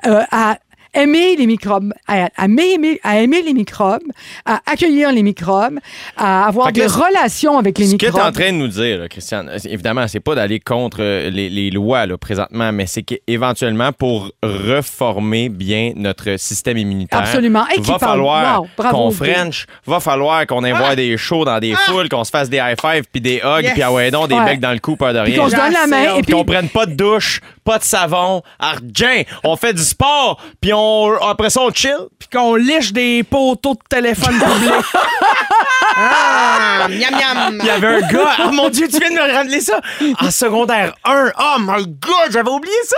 [0.06, 0.58] euh, à
[0.94, 4.02] aimer les microbes, à, à aimer, à aimer les microbes,
[4.44, 5.78] à accueillir les microbes,
[6.16, 8.34] à avoir des là, relations avec les Ce que tu es en microbes.
[8.34, 12.06] train de nous dire, là, Christiane, évidemment, c'est pas d'aller contre euh, les, les lois
[12.06, 17.64] là, présentement, mais c'est qu'éventuellement, pour reformer bien notre système immunitaire, Absolument.
[17.76, 19.10] Et va falloir Wow, bravo, qu'on.
[19.10, 22.58] French, va falloir qu'on ait voir des shows dans des foules, qu'on se fasse des
[22.58, 23.72] high-fives, puis des hugs, Yes.
[23.72, 24.44] puis ah ouais, donc, des Ouais.
[24.44, 25.36] becs dans le cou, peur de rien.
[25.38, 28.42] qu'on se donne la main et puis qu'on prenne pas de douche, pas de savon,
[28.58, 30.79] argent, on fait du sport, puis on
[31.22, 32.08] après ça on chill.
[32.18, 34.72] Puis qu'on liche des poteaux de téléphone public.
[35.96, 37.58] ah, miam miam.
[37.60, 39.80] Il y avait un gars, oh mon dieu, tu viens de me rappeler ça,
[40.20, 41.32] en secondaire 1.
[41.38, 42.96] Oh my god, j'avais oublié ça.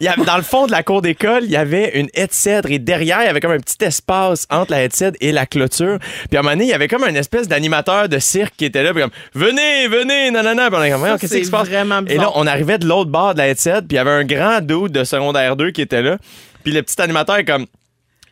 [0.00, 2.26] Il y avait, dans le fond de la cour d'école, il y avait une haie
[2.26, 4.94] de cèdre et derrière, il y avait comme un petit espace entre la haie de
[4.94, 5.98] cèdre et la clôture.
[6.28, 8.64] Puis à un moment donné, il y avait comme une espèce d'animateur de cirque qui
[8.64, 10.70] était là, puis comme venez, venez, nanana.
[10.70, 11.68] Puis on est comme, Voyons, qu'est-ce qui se passe?
[11.68, 13.96] vraiment Et là, on arrivait de l'autre bord de la haie de cèdre, puis il
[13.96, 16.18] y avait un grand dude de secondaire 2 qui était là.
[16.64, 17.66] Puis le petit animateur est comme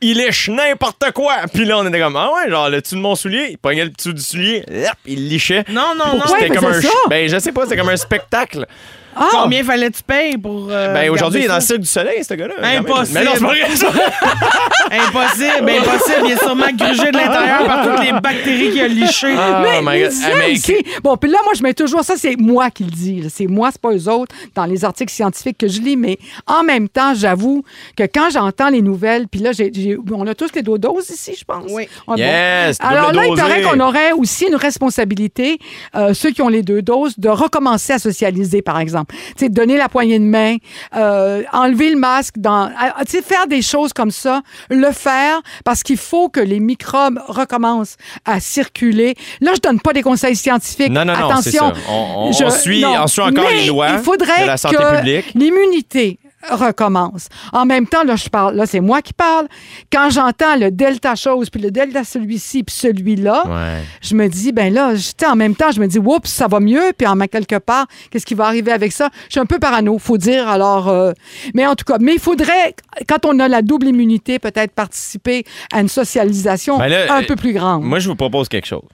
[0.03, 1.43] il lèche n'importe quoi.
[1.53, 3.85] Puis là, on était comme, ah ouais, genre, le dessus de mon soulier, il pognait
[3.85, 5.65] le dessous du soulier, hop, il lichait.
[5.69, 6.27] Non, non, non.
[6.27, 6.81] C'était comme un.
[7.09, 8.67] Ben, je sais pas, c'était comme un spectacle.
[9.15, 9.29] Ah!
[9.33, 10.69] Combien fallait-tu payer pour.
[10.71, 11.67] euh, Ben, aujourd'hui, il est dans le garder ça?
[11.75, 12.55] Cirque du Soleil, ce gars-là.
[12.57, 12.81] quand même.
[12.81, 13.19] Impossible.
[13.19, 13.87] Mais non, c'est pas vrai, ça.
[14.91, 16.23] Impossible, impossible.
[16.27, 19.35] Il est sûrement grugé de l'intérieur par toutes les bactéries qu'il a lichées.
[19.37, 20.11] Oh Mais, my mais God.
[20.11, 22.85] disons Ah, mais- aussi- Bon, puis là, moi, je mets toujours ça, c'est moi qui
[22.85, 23.21] le dis.
[23.23, 23.29] là.
[23.33, 25.97] C'est moi, c'est pas eux autres, dans les articles scientifiques que je lis.
[25.97, 27.65] Mais en même temps, j'avoue
[27.97, 31.35] que quand j'entends les nouvelles, puis là, j'ai- j'ai- on a tous les doses ici,
[31.39, 31.65] je pense.
[31.71, 31.89] Oui.
[32.01, 32.17] Ah, bon.
[32.17, 33.43] Yes, double Alors là, il dosé.
[33.43, 35.59] paraît qu'on aurait aussi une responsabilité,
[35.97, 39.02] euh, ceux qui ont les deux doses, de recommencer à socialiser, par exemple.
[39.07, 40.57] Tu sais, donner la poignée de main,
[40.97, 45.41] euh, enlever le masque, dans, à- tu sais, faire des choses comme ça, le faire
[45.65, 49.15] parce qu'il faut que les microbes recommencent à circuler.
[49.41, 50.91] Là, je donne pas des conseils scientifiques.
[50.91, 51.73] Non, non, non, Attention.
[51.89, 52.95] On- on- Je- on suit- non.
[53.03, 55.33] on suit encore les lois il faudrait de la santé que publique.
[55.35, 56.19] L'immunité
[56.51, 57.29] recommence.
[57.53, 59.47] En même temps, là, je parle, là, c'est moi qui parle.
[59.93, 63.83] Quand j'entends le delta chose, puis le delta celui-ci, puis celui-là, Ouais.
[64.01, 66.29] je me dis, ben là, je- tu sais, en même temps, je me dis, oups,
[66.29, 69.09] ça va mieux, puis en quelque part, qu'est-ce qui va arriver avec ça?
[69.27, 70.49] Je suis un peu parano, faut dire.
[70.49, 71.13] Alors, euh,
[71.55, 72.75] mais en tout cas, mais il faudrait,
[73.09, 77.27] quand on a la double immunité, peut-être participer à une socialisation Ben là, un euh,
[77.27, 77.83] peu plus grande.
[77.85, 78.89] Moi, je vous propose quelque chose.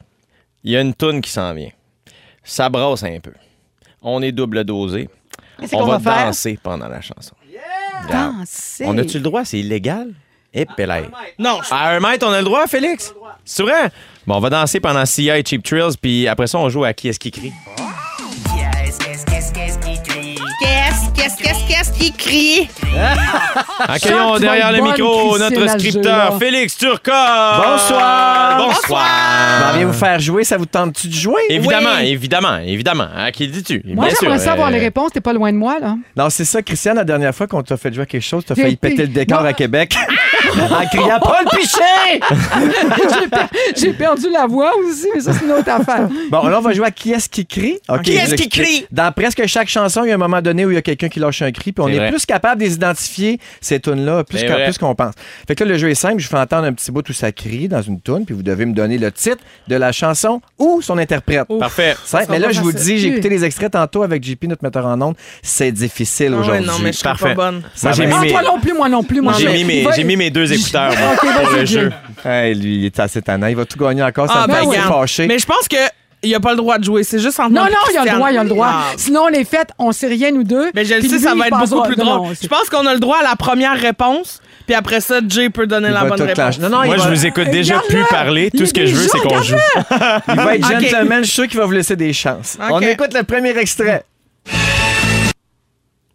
[0.65, 1.71] Il y a une toune qui s'en vient.
[2.45, 3.33] Ça brasse un peu.
[4.03, 5.09] On est double dosé.
[5.61, 6.27] Qu'est-ce On qu'on va, va faire?
[6.27, 7.35] danser pendant la chanson.
[8.11, 8.85] Danser?
[8.87, 9.45] On a-tu le droit?
[9.45, 10.13] C'est illégal?
[10.55, 11.05] Et pelay.
[11.39, 13.13] Non, À un mètre, on a le droit, Félix?
[13.45, 13.91] C'est vrai?
[14.27, 16.93] Bon, on va danser pendant Sia et Cheap Thrills, puis après ça, on joue à
[16.93, 17.53] Qui est-ce qui crie?
[18.45, 20.35] Qu'est-ce, qu'est-ce, qu'est-ce, qu'est-ce qui crie?
[20.61, 22.69] Qu'est-ce, qu'est-ce, qu'est-ce, qu'est-ce qui crie?
[23.81, 26.39] Accueillons derrière le micro notre scripteur.
[26.39, 27.05] Félix Turcotte.
[27.15, 28.59] Bonsoir.
[28.59, 29.75] Bonsoir.
[29.77, 30.45] Viens vous faire jouer.
[30.45, 31.41] Ça vous tente-tu de jouer?
[31.49, 32.09] Évidemment, Oui.
[32.13, 33.09] évidemment, évidemment.
[33.17, 33.83] À qui dis-tu?
[33.85, 35.11] Moi, Bien j'aimerais savoir euh, les réponses.
[35.13, 35.97] T'es pas loin de moi, là.
[36.17, 38.55] Non, c'est ça, Christiane, la dernière fois qu'on t'a fait jouer à quelque chose, t'as
[38.55, 39.95] failli été- péter le décor à Québec
[40.53, 42.21] en criant Paul Pichet!
[43.21, 46.09] J'ai per- J'ai perdu la voix aussi, mais ça, c'est une autre affaire.
[46.31, 47.79] Bon, là, on va jouer à Qui est-ce qui crie?
[47.89, 48.87] OK, Qui est-ce qui crie?
[48.91, 51.09] Dans presque chaque chanson, il y a un moment donné où il y a quelqu'un
[51.09, 54.79] qui lâche un cri, puis on est plus capable de les identifier, ces tunes-là, plus
[54.79, 55.15] qu'on pense.
[55.47, 56.19] Fait que là, le jeu est simple.
[56.19, 58.43] Je vous fais entendre un petit bout où ça crie dans une tune, puis vous
[58.43, 61.47] devez me donner le titre de la chanson ou son interprète.
[61.59, 61.97] Parfait.
[62.05, 62.27] Simple.
[62.31, 65.01] Mais là, je vous dis, j'ai écouté les extraits tantôt avec JP, notre metteur en
[65.01, 65.17] ondes.
[65.43, 66.67] C'est difficile Ah aujourd'hui.
[66.67, 67.35] non, mais je Parfait.
[67.35, 67.63] pas bonne.
[67.83, 69.21] Moi, j'ai mis Ah, mes, toi non plus, moi non plus.
[69.21, 71.91] Moi, j'ai mis mes, mis mes deux écouteurs moi, Ok, pour le jeu.
[72.25, 73.47] Hey, lui, il est assez tannant.
[73.47, 74.29] Il va tout gagner encore.
[74.29, 75.27] Ça Ah, ben, fâché.
[75.27, 75.77] Mais je pense que
[76.23, 77.05] il a pas le droit de jouer.
[77.05, 78.69] C'est juste en Non, non, il y a le droit, il y a le droit.
[78.71, 78.85] Ah.
[78.97, 80.71] Sinon, on est fait, on sait rien, nous deux.
[80.75, 82.29] Mais je le sais, lui, ça va être beaucoup plus drôle.
[82.29, 85.49] non, Je pense qu'on a le droit à la première réponse, puis après ça, Jay
[85.51, 86.59] peut donner Il la bonne réponse.
[86.59, 88.51] Non, non, Moi, je vous écoute déjà plus parler.
[88.51, 89.57] Tout ce que je veux, c'est qu'on joue.
[90.29, 91.21] il va être gentleman.
[91.21, 92.59] Je suis sûr qu'il va vous laisser des chances.
[92.71, 94.05] On écoute le premier extrait.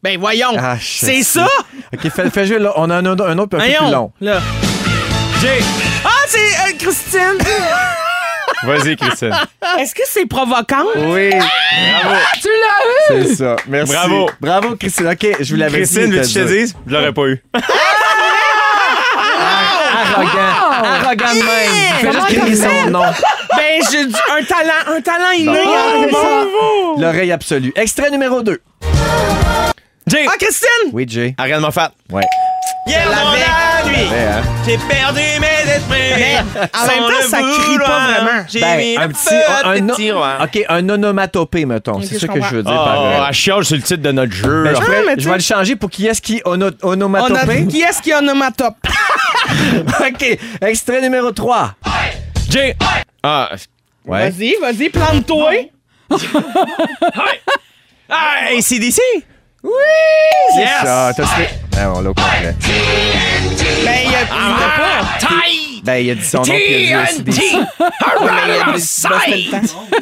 [0.04, 0.52] Ben voyons.
[0.60, 1.48] Ah, je c'est ça?
[1.94, 2.74] OK, fais, fais jouer là.
[2.76, 4.12] On a un, autre- un autre un peu plus long.
[4.20, 4.42] Là.
[5.42, 5.60] Jay,
[6.04, 7.38] Ah, c'est euh, Christine.
[8.64, 9.32] vas-y, Christine.
[9.80, 10.84] Est-ce que c'est provoquant?
[10.96, 12.16] Oui, Bravo.
[12.42, 13.24] Tu l'as eu?
[13.28, 13.56] c'est ça.
[13.68, 13.94] Merci.
[13.94, 14.30] Bravo.
[14.42, 15.08] Bravo, Christine.
[15.08, 15.78] OK, je vous l'avais dit.
[15.84, 16.48] Christine, veux-tu que je te dire.
[16.64, 16.76] dise?
[16.86, 17.42] Je l'aurais pas eu.
[19.96, 20.84] Arrogant.
[20.84, 21.96] Arrogant de même.
[22.02, 23.04] Fais juste crier son nom.
[23.56, 25.60] Ben, j'ai du- un talent, un talent inné.
[25.66, 26.08] Ah, hein.
[26.12, 27.02] ça.
[27.02, 27.72] L'oreille absolue.
[27.76, 28.60] Extrait numéro 2.
[30.08, 30.92] Jay, Ah, Christine!
[30.92, 31.34] Oui, Jay.
[31.38, 31.92] Ariane Moffat.
[32.12, 32.24] Ouais.
[32.86, 34.42] Hier dans la nuit, hein?
[34.66, 36.14] j'ai perdu mes esprits.
[36.18, 36.38] Mais,
[36.74, 38.46] en même temps, ça crie pas vraiment.
[38.50, 40.44] J'ai Ben, mis un petit, feu un.
[40.44, 42.02] OK, un onomatopée, mettons.
[42.02, 44.12] C'est ça que je veux dire Oh, par euh, elle chiale sur le titre de
[44.12, 44.64] notre jeu.
[44.64, 44.86] ben, je, là.
[44.86, 47.68] pourrais- mais je tu vais le changer pour qui est-ce qui ono- On a- onomatopée.
[47.68, 48.76] Qui est-ce qui a onomatop?
[50.02, 50.38] OK.
[50.62, 51.76] Extrait numéro 3.
[52.50, 52.76] Jay.
[53.24, 53.52] Ah,
[54.06, 54.30] Ouais.
[54.30, 55.52] Vas-y, vas-y, plante-toi.
[58.10, 58.50] ah
[59.64, 59.72] ACDC.
[60.54, 60.70] C'est Yes.
[60.84, 61.12] ça.
[61.16, 61.32] T'as su-
[61.78, 62.56] Ah, on l'a complet.
[62.60, 62.66] Ben,
[63.86, 64.26] il y a, il y a
[64.78, 65.28] pas.
[65.84, 66.54] Ben, il a dit son nom puis
[66.88, 67.58] il a dit aussi des- TNT.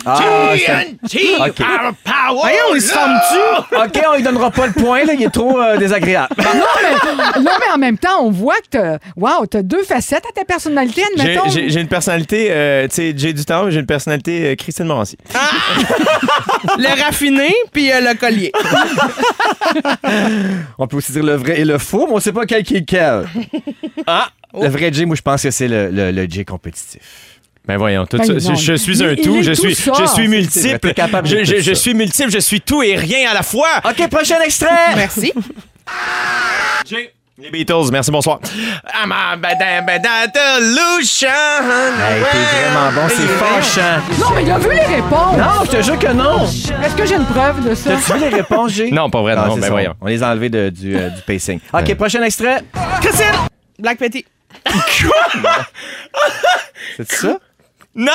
[0.06, 1.20] Ah, TNT.
[1.40, 1.66] Ok.
[2.04, 2.52] Power.
[2.76, 3.76] Il se forme-tu?
[3.78, 5.14] OK, on lui donnera pas le point, là.
[5.14, 6.36] Il est trop euh, désagréable.
[6.38, 10.24] Non mais, non, mais en même temps, on voit que t'as wow, t'as deux facettes
[10.30, 11.50] à ta personnalité, J'ai- admettons.
[11.50, 14.86] J'ai j'ai une personnalité, euh, tu sais, Jay du temps, j'ai une personnalité euh, Christine
[14.86, 15.18] Morancy.
[16.78, 18.52] Le raffiné, puis euh, le collier.
[20.78, 22.78] On peut aussi dire le vrai et le faux, mais on sait pas quel qui
[22.78, 23.26] est lequel.
[24.06, 24.28] Ah.
[24.54, 27.02] Le vrai Jay, moi, je pense que c'est le, le, le Jay compétitif.
[27.68, 29.92] Ben voyons, tout Ben ça, je, je suis un il tout, je tout suis, ça.
[30.00, 33.34] je suis C'est vrai, multiple, capable je, suis multiple, je suis tout et rien à
[33.36, 33.70] la fois.
[33.86, 34.96] OK, prochain extrait!
[34.96, 35.32] Merci.
[36.88, 38.40] Jay, Les Beatles, merci, bonsoir.
[39.04, 41.28] I'm a bada bada delusion.
[41.30, 44.02] Hey, t'es vraiment bon, c'est fâchant.
[44.20, 45.38] Non, mais il a vu les réponses.
[45.38, 46.44] Non, je te jure que non.
[46.46, 47.92] Est-ce que j'ai une preuve de ça?
[47.92, 48.90] T'as-tu vu les réponses, Jay?
[48.92, 49.70] Non, pas vrai, non, c'est ben ça.
[49.70, 49.94] voyons.
[50.02, 51.60] On les a enlevés de- du, euh, du pacing.
[51.74, 52.62] OK, prochain extrait.
[53.02, 53.26] Christine!
[53.80, 53.98] Black
[56.98, 57.38] C'est ça?
[57.94, 58.12] Non!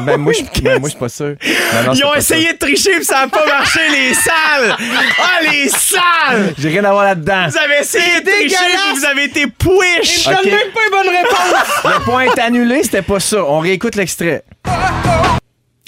[0.00, 1.34] Ben moi, je ben, moi, je suis pas sûr.
[1.74, 4.74] Non, non, Ils ont essayé de tricher puis ça a pas marché, les salles!
[5.20, 6.46] Ah, les salles!
[6.48, 6.54] ça.
[6.58, 7.46] J'ai rien à voir là-dedans.
[7.50, 10.24] Vous avez essayé de tricher puis vous avez été Je push!
[10.24, 10.44] donne Ok.
[10.46, 11.84] même pas une bonne réponse.
[11.84, 13.44] Le point est annulé, c'était pas ça.
[13.44, 14.44] On réécoute l'extrait.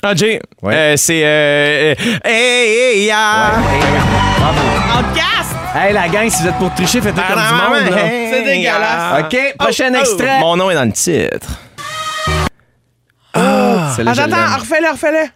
[0.02, 0.74] Ah, Jay, Ouais.
[0.74, 1.22] euh, c'est...
[1.24, 3.52] Euh, euh, hey, hey, ya!
[4.98, 5.56] Outcast.
[5.74, 7.90] Hey, la gang, si vous êtes pour tricher, faites-le comme du monde.
[7.96, 8.08] là.
[8.08, 9.24] C'est dégueulasse.
[9.24, 10.40] OK, prochain Oh, oh, extrait.
[10.40, 11.48] Mon nom est dans le titre.
[13.34, 14.34] Celle-là, je Attends, l'aime.
[14.34, 15.28] attends, refais-le, refais-le.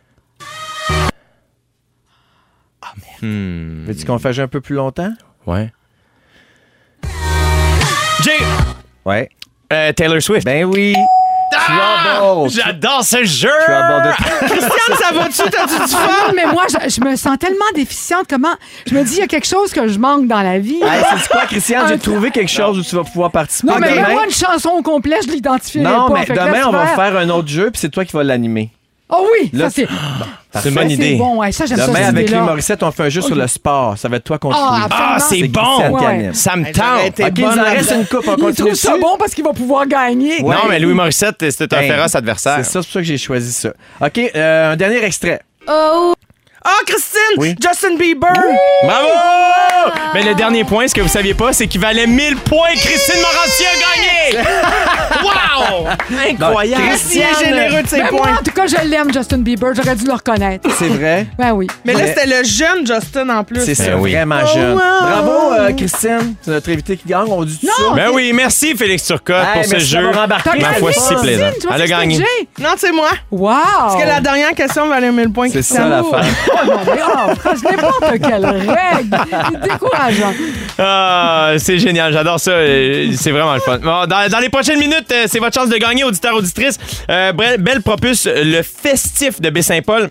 [3.86, 5.12] Veux-tu qu'on fasse un peu plus longtemps?
[5.46, 5.72] Ouais.
[8.22, 8.38] Jay,
[9.04, 9.28] Ouais.
[9.72, 10.44] euh, Taylor Swift.
[10.44, 10.94] Ben oui.
[11.56, 12.16] Ah!
[12.18, 12.50] Trouble.
[12.50, 13.48] J'adore ce jeu!
[13.66, 15.50] Trouble de- Christiane, ça va-tu?
[15.50, 16.06] T'as-tu du fun?
[16.28, 18.26] Non, mais moi, je, je me sens tellement déficiente.
[18.28, 18.54] Comment?
[18.86, 20.80] Je me dis, il y a quelque chose que je manque dans la vie.
[20.82, 21.86] Hey, c'est quoi, Christiane?
[21.88, 23.68] J'ai trouvé quelque chose où tu vas pouvoir participer.
[23.72, 24.08] non, mais demain.
[24.12, 26.14] moi, une chanson au complet, je l'identifierai Non, pas.
[26.14, 26.96] mais Fait que demain, on va faire.
[26.96, 28.70] faire un autre jeu, puis c'est toi qui vas l'animer.
[29.16, 29.88] Oh oui, Là, ça c'est.
[30.62, 31.10] C'est une bonne idée.
[31.12, 31.86] C'est bon, ouais, ça j'aime ça.
[31.88, 32.42] Demain, cette avec les idée-là.
[32.42, 33.98] Morissette, on fait un jeu sur le sport.
[33.98, 34.84] Ça va être toi contre Ah, lui.
[34.90, 35.78] Ah, absolument.
[35.78, 35.98] c'est C'est bon!
[36.06, 36.30] Ouais.
[36.32, 37.06] Ça me j'aurais tente!
[37.06, 38.00] été OK, il nous bonne en reste là-dedans.
[38.00, 38.28] une coupe.
[38.28, 39.00] On Il continue trouve ça dessus?
[39.02, 40.42] bon parce qu'il va pouvoir gagner.
[40.42, 40.54] Ouais.
[40.54, 42.56] Non, mais Louis Morissette, c'était un féroce adversaire.
[42.58, 43.70] C'est ça, c'est pour ça que j'ai choisi ça.
[44.00, 45.40] OK, euh, un dernier extrait.
[46.66, 47.20] Ah, Christine!
[47.36, 47.54] Oui.
[47.60, 48.32] Justin Bieber!
[48.84, 49.08] Bravo!
[50.14, 52.70] Mais le dernier point, ce que vous saviez pas, c'est qu'il valait 1000 points.
[52.74, 54.48] Christine Morancy a gagné!
[55.24, 55.88] wow!
[56.30, 56.84] Incroyable!
[56.88, 58.32] Christy est généreux de ses Ben, moi, points.
[58.40, 59.74] en tout cas, je l'aime, Justin Bieber.
[59.74, 60.68] J'aurais dû le reconnaître.
[60.78, 61.26] C'est vrai?
[61.38, 61.66] Ben oui.
[61.84, 63.60] Mais là, c'était le jeune Justin en plus.
[63.62, 64.14] C'est ça, Ben oui.
[64.14, 64.72] vraiment Oh, jeune.
[64.72, 64.80] wow.
[65.02, 66.34] Bravo, euh, Christine.
[66.40, 67.26] C'est notre invité qui gagne.
[67.28, 67.94] On dit tout ça.
[67.94, 70.10] Ben oui, merci Félix Turcotte Hey, pour ce jeu.
[70.12, 71.44] Ma gagné, foi, si Christine, plaisant.
[71.74, 72.18] Elle a gagné.
[72.58, 73.10] Non, c'est moi.
[73.30, 73.52] Wow!
[73.80, 75.50] Parce que la dernière question valait 1000 points.
[75.50, 76.24] C'est ça l'affaire.
[76.54, 79.18] Oh n'importe quelle règle.
[79.52, 80.34] C'est décourageant.
[80.78, 82.52] Ah, c'est génial, j'adore ça.
[83.16, 83.78] C'est vraiment le fun.
[83.78, 86.78] Bon, dans, les prochaines minutes, euh, c'est votre chance de gagner, auditeur, auditrice.
[87.10, 90.08] Euh, Belle propulse le festif de Baie-Saint-Paul.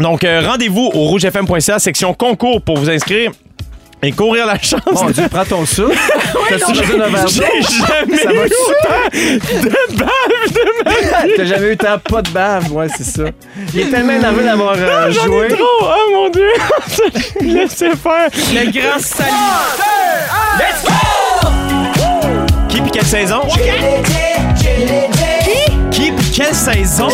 [0.00, 3.32] Donc, euh, rendez-vous au rougefm.ca, section concours pour vous inscrire
[4.02, 4.80] et courir la chance.
[4.92, 5.96] Mon Dieu, prends ton souffle.
[6.50, 6.74] Verre d'eau?
[6.74, 10.90] J'ai jamais Ça va eu autant de bave de ma
[11.26, 11.32] vie.
[11.36, 13.24] T'as jamais eu tant pas de bave, ouais, c'est ça.
[13.74, 15.46] Il est tellement énervé d'avoir euh, J'en joué.
[15.46, 15.64] ai trop.
[15.82, 16.50] Oh mon Dieu.
[17.40, 18.28] Laissez faire.
[18.54, 19.30] Le grand salut.
[22.68, 23.40] Qui puis quelle saison?
[23.48, 23.60] Qui?
[25.90, 27.08] Qui puis quelle saison?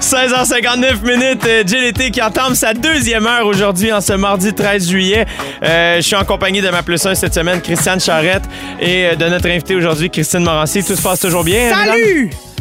[0.00, 5.26] 16h59 minutes, euh, Été qui entame sa deuxième heure aujourd'hui en ce mardi 13 juillet.
[5.62, 8.44] Euh, je suis en compagnie de ma plus 1 cette semaine, Christiane Charrette,
[8.80, 10.84] et euh, de notre invité aujourd'hui, Christine Morancy.
[10.84, 11.70] Tout se passe toujours bien?
[11.70, 12.53] madame?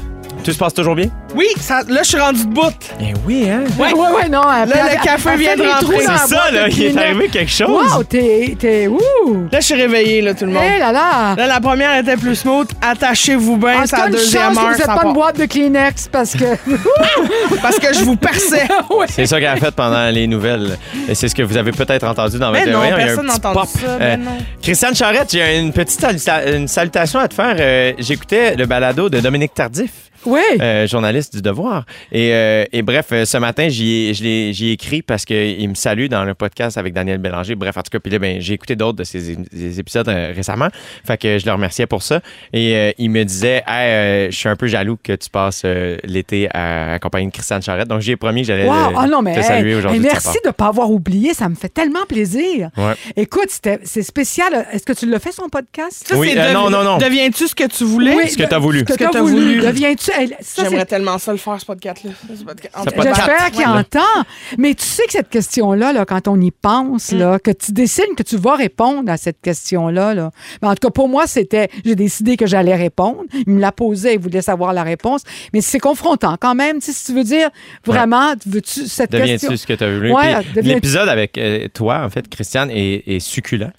[0.44, 1.08] Tout se passe toujours bien?
[1.36, 2.62] Oui, ça, là, je suis rendu debout.
[3.00, 3.64] Eh oui, hein?
[3.80, 4.42] Ouais, ouais, ouais, non.
[4.42, 6.00] après, le café vient de rentrer.
[6.02, 7.94] C'est ça, là, de il est arrivé quelque chose.
[7.96, 8.56] Wow, t'es.
[8.60, 8.88] T'es.
[8.88, 9.48] Ouh!
[9.52, 10.64] Là, je suis réveillé, là, tout le monde.
[10.64, 11.34] Hé là là!
[11.38, 12.68] Là, la première était plus smooth.
[12.82, 14.66] Attachez-vous bien, une deuxième chance que heure.
[14.66, 16.44] vous n'êtes ça pas une boîte de Kleenex parce que.
[17.62, 18.68] Parce que je vous perçais.
[18.90, 19.06] Ouais.
[19.10, 20.78] C'est ça qu'elle a fait pendant les nouvelles.
[21.08, 23.04] Et c'est ce que vous avez peut-être entendu dans votre non, voyons, il y a
[23.04, 23.68] un personne n'a entendu pop.
[23.68, 23.88] ça.
[24.02, 24.16] Euh.
[24.62, 27.56] Christiane Charrette, j'ai une petite saluta- une salutation à te faire.
[27.58, 29.92] Euh, J'écoutais le balado de Dominique Tardif.
[30.26, 30.42] Oui!
[30.62, 31.86] euh, journaliste du Devoir.
[32.12, 36.24] Et, euh, et bref, euh, ce matin, j'y ai, écrit parce qu'il me salue dans
[36.24, 37.56] le podcast avec Daniel Bélanger.
[37.56, 39.32] Bref, en tout cas, puis là, ben, j'ai écouté d'autres de ces
[39.80, 40.68] épisodes euh, récemment.
[41.06, 42.22] Fait que je le remerciais pour ça.
[42.54, 43.92] Et euh, il me disait, Hey,
[44.28, 47.62] euh, je suis un peu jaloux que tu passes euh, l'été à accompagner de Christiane
[47.62, 47.88] Charrette.
[47.88, 48.74] Donc, j'ai promis que j'allais Wow!
[48.74, 50.00] euh, Ah non, mais te hey, saluer aujourd'hui.
[50.00, 51.34] hey, merci de ne pas avoir oublié.
[51.34, 52.70] Ça me fait tellement plaisir.
[52.78, 52.94] Ouais.
[53.16, 54.66] Écoute, c'était- c'est spécial.
[54.72, 56.04] Est-ce que tu l'as fait, son podcast?
[56.08, 56.98] Ça, Oui, euh, non, non, non.
[56.98, 58.28] Deviens-tu ce que tu voulais?
[58.28, 58.80] Ce que t'as voulu.
[58.80, 59.58] Ce que t'as t'as voulu.
[59.58, 59.60] voulu.
[59.62, 60.12] Deviens-tu.
[60.58, 62.12] J'aimerais tellement ça le faire, ce podcast-là.
[62.46, 63.16] Podcast- en Ça tout cas, podcast.
[63.26, 63.80] J'espère qu'il Ouais.
[63.80, 64.24] entend.
[64.58, 67.18] Mais tu sais que cette question-là, là, quand on y pense, Mm.
[67.18, 70.14] là, que tu décides que tu vas répondre à cette question-là.
[70.14, 70.32] Là.
[70.62, 71.70] Mais en tout cas, pour moi, c'était.
[71.86, 73.24] J'ai décidé que j'allais répondre.
[73.34, 75.22] Il me l'a posé, il voulait savoir la réponse.
[75.54, 76.80] Mais c'est confrontant quand même.
[76.80, 77.50] Tu sais, si tu veux dire
[77.86, 79.20] vraiment, veux-tu cette question?
[79.50, 80.12] Deviens-tu ce que tu as voulu?
[80.14, 83.72] Ouais, L'épisode avec euh, toi, en fait, Christiane, est, est succulent.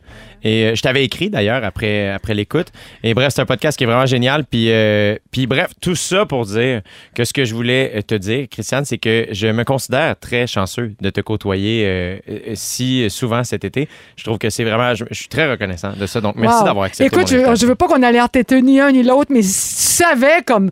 [0.42, 2.66] Et euh, je t'avais écrit d'ailleurs après, après l'écoute.
[3.02, 4.44] Et bref, c'est un podcast qui est vraiment génial.
[4.44, 6.82] Puis, euh, puis bref, tout ça pour dire
[7.14, 10.46] que ce que je voulais euh, te dire, Christiane, c'est que je me considère très
[10.46, 12.18] chanceux de te côtoyer euh,
[12.54, 13.88] si souvent cet été.
[14.16, 14.94] Je trouve que c'est vraiment.
[14.94, 16.20] Je, je suis très reconnaissant de ça.
[16.20, 16.64] Donc, merci Wow.
[16.64, 17.06] d'avoir accepté.
[17.06, 19.76] Écoute, mon je, je veux pas qu'on alerte têteux ni un ni l'autre, mais si
[19.76, 20.70] tu savais comme.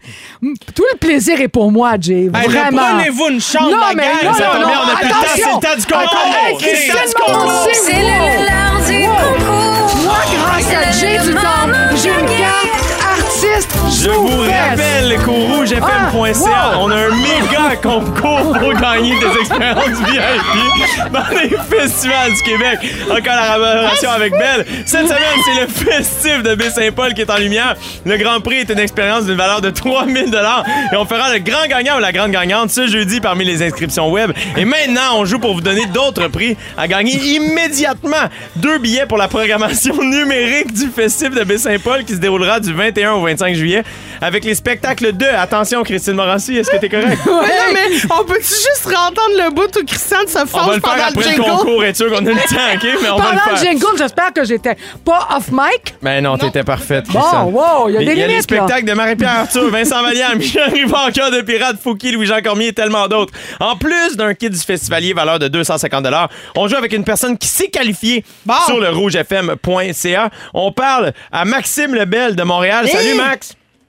[0.74, 2.24] Tout le plaisir est pour moi, Jay.
[2.24, 2.82] Hey, Vraiment.
[2.99, 4.24] Prenez-vous une chambre, Non, la mais gang.
[4.24, 5.57] non, Ça non, tombe non, bien, on a plus le temps, c'est attention.
[5.57, 6.61] le temps du concours.
[6.61, 9.14] C'est le temps du C'est wow.
[9.14, 9.97] du concours.
[10.05, 12.82] Moi, grâce à Jay du Temple, j'ai une carte
[14.02, 16.78] Je vous rappelle qu'au Rouge rougefm.ca.
[16.80, 22.78] On a un méga concours pour gagner des expériences VIP dans les festivals du Québec.
[23.10, 24.66] En collaboration avec Belle.
[24.86, 27.76] Cette semaine, c'est le festif de Baie-Saint-Paul qui est en lumière.
[28.04, 30.32] Le Grand Prix est une expérience d'une valeur de 3000
[30.92, 34.10] et on fera le grand gagnant ou la grande gagnante ce jeudi parmi les inscriptions
[34.10, 34.32] web.
[34.56, 38.28] Et maintenant, on joue pour vous donner d'autres prix à gagner immédiatement.
[38.56, 43.12] Deux billets pour la programmation numérique du festif de Baie-Saint-Paul qui se déroulera du 21
[43.12, 43.82] au 25 juillet
[44.20, 45.26] avec les spectacles de.
[45.26, 47.18] Attention, Christine Morancy, est-ce que t'es correct?
[47.26, 50.74] Ouais, non, mais on peut-tu juste entendre le bout où Christian se On va fâche
[50.76, 51.50] le pendant faire le après le jingle?
[51.50, 52.82] concours, et sûr qu'on a le temps, OK?
[53.03, 53.70] Mais on va Pendant le le faire.
[53.72, 55.94] jingle, j'espère que j'étais pas off mic.
[56.03, 57.07] Ben non, t'étais parfaite.
[57.09, 57.44] Bon, Christiane.
[57.53, 58.57] wow, il y a des Il y a les limites, là.
[58.59, 63.09] spectacles de Marie-Pierre Arthur, Vincent Vallière, Michel Rivanca de Pirate, Fouki, Louis-Jean Cormier et tellement
[63.09, 63.32] d'autres.
[63.61, 66.03] En plus d'un kit du festivalier valeur de 250
[66.57, 68.55] on joue avec une personne qui s'est qualifiée Bon.
[68.66, 70.30] sur le rougefm.ca.
[70.55, 72.88] On parle à Maxime Lebel de Montréal.
[72.88, 73.41] Salut Max!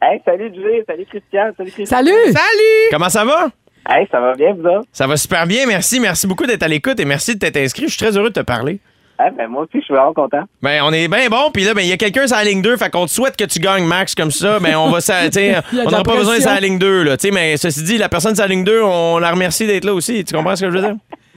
[0.06, 1.98] Hey, salut Jay, salut Christian, salut Christian.
[1.98, 2.26] Salut!
[2.26, 2.90] Salut!
[2.92, 3.48] Comment ça va?
[3.88, 4.86] Hey, ça va bien, vous autres?
[4.92, 5.98] Ça va super bien, merci.
[6.02, 7.84] Merci beaucoup d'être à l'écoute et merci de t'être inscrit.
[7.84, 8.82] Je suis très heureux de te parler.
[9.18, 10.44] Ah, ben moi aussi, je suis vraiment content.
[10.62, 12.62] Ben, on est bien bon, puis là, ben, il y a quelqu'un sur la ligne
[12.62, 14.60] 2, fait qu'on te souhaite que tu gagnes, Max, comme ça.
[14.60, 15.22] Ben, on va, ça,
[15.72, 18.10] on n'aura pas besoin de sa ligne 2, là, tu sais, mais ceci dit, la
[18.10, 20.26] personne sur la ligne 2, on la remercie d'être là aussi.
[20.26, 20.96] Tu comprends ce que je veux dire?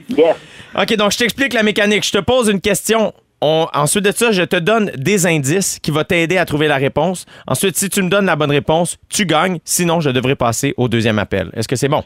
[0.09, 0.35] Yes.
[0.77, 2.05] OK, donc je t'explique la mécanique.
[2.05, 3.13] Je te pose une question.
[3.43, 6.77] On- ensuite de ça, je te donne des indices qui vont t'aider à trouver la
[6.77, 7.27] réponse.
[7.47, 9.59] Ensuite, si tu me donnes la bonne réponse, tu gagnes.
[9.65, 11.51] Sinon, je devrais passer au deuxième appel.
[11.55, 12.03] Est-ce que c'est bon?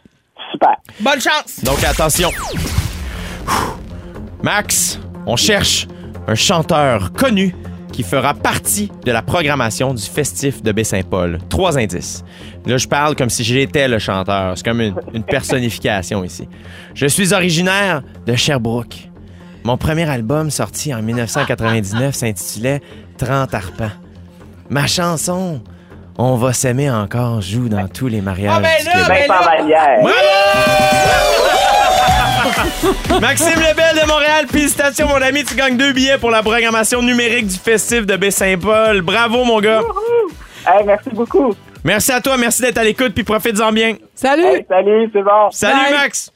[0.53, 0.77] Super.
[1.01, 1.63] Bonne chance!
[1.63, 2.31] Donc attention.
[4.43, 5.87] Max, on cherche
[6.27, 7.55] un chanteur connu
[7.93, 11.39] qui fera partie de la programmation du festif de Baie-Saint-Paul.
[11.49, 12.25] Trois indices.
[12.67, 14.57] Là, je parle comme si j'étais le chanteur.
[14.57, 16.49] C'est comme une, une personnification ici.
[16.95, 19.10] Je suis originaire de Sherbrooke.
[19.65, 22.81] Mon premier album sorti en 1999 s'intitulait
[23.19, 23.91] 30 arpents.
[24.71, 25.61] Ma chanson
[26.19, 29.29] On va s'aimer encore joue dans tous les mariages Ah, ben du là, Québec.
[29.29, 30.11] ben.
[33.21, 37.47] Maxime Lebel de Montréal, félicitations mon ami, tu gagnes deux billets pour la programmation numérique
[37.49, 39.03] du festif de Baie-Saint-Paul.
[39.03, 39.83] Bravo mon gars.
[40.67, 41.55] Hey, merci beaucoup.
[41.85, 43.97] Merci à toi, merci d'être à l'écoute puis profites-en bien.
[44.15, 44.45] Salut!
[44.45, 45.51] Hey, salut, c'est bon.
[45.51, 45.93] Salut Bye.
[46.01, 46.31] Max.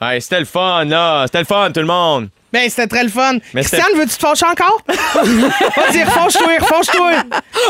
[0.00, 2.28] Ouais, c'était le fun là, c'était le fun tout le monde.
[2.52, 3.34] Ben, c'était très le fun.
[3.54, 4.82] Mais Christian, c'était- veux-tu te fâcher encore?
[4.86, 7.12] Vas-y, refonche-toi, refonche-toi.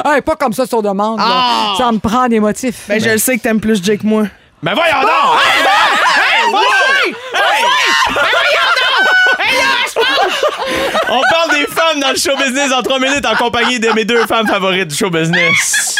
[0.04, 1.18] Hey, pas comme ça sur demande.
[1.18, 1.24] là.
[1.28, 1.74] Ah!
[1.78, 2.82] Ça me prend des motifs.
[2.88, 4.24] Ben, je le sais que t'aimes plus Jake que moi.
[4.62, 5.38] Ben voyons donc.
[6.54, 7.14] Hey!
[11.08, 14.04] On parle des femmes dans le show business en trois minutes en compagnie de mes
[14.04, 15.96] deux femmes favorites du show business.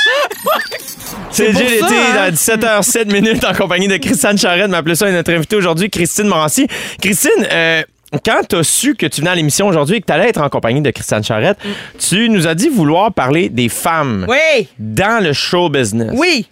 [1.31, 2.23] C'est pour Gilles ça, Été hein?
[2.23, 6.27] à 17h07 minutes en compagnie de Christiane Charette, m'appelait ça et notre invitée aujourd'hui, Christine
[6.29, 6.67] Morancy.
[7.01, 7.83] Christine, euh,
[8.25, 10.41] quand tu as su que tu venais à l'émission aujourd'hui et que tu allais être
[10.41, 11.59] en compagnie de Christiane Charette,
[11.99, 16.11] tu nous as dit vouloir parler des femmes Oui, dans le show business.
[16.15, 16.47] oui.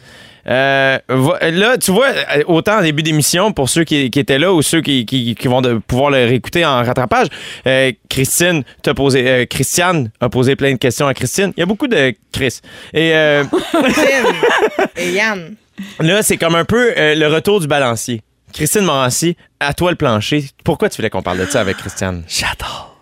[0.48, 4.52] Euh, là, tu vois, euh, autant en début d'émission, pour ceux qui, qui étaient là
[4.54, 7.26] ou ceux qui, qui- qui vont de- pouvoir le réécouter en rattrapage,
[7.66, 11.52] euh, Christine t'a posé, euh, Christiane a posé plein de questions à Christine.
[11.58, 12.60] Il y a beaucoup de Chris.
[12.94, 13.10] Et
[14.96, 15.54] et Yann.
[16.00, 18.22] là, c'est comme un peu le retour du balancier.
[18.52, 20.46] Christine Morancy, à toi le plancher.
[20.64, 22.24] Pourquoi tu voulais qu'on parle de ça avec Christiane?
[22.28, 22.98] J'adore.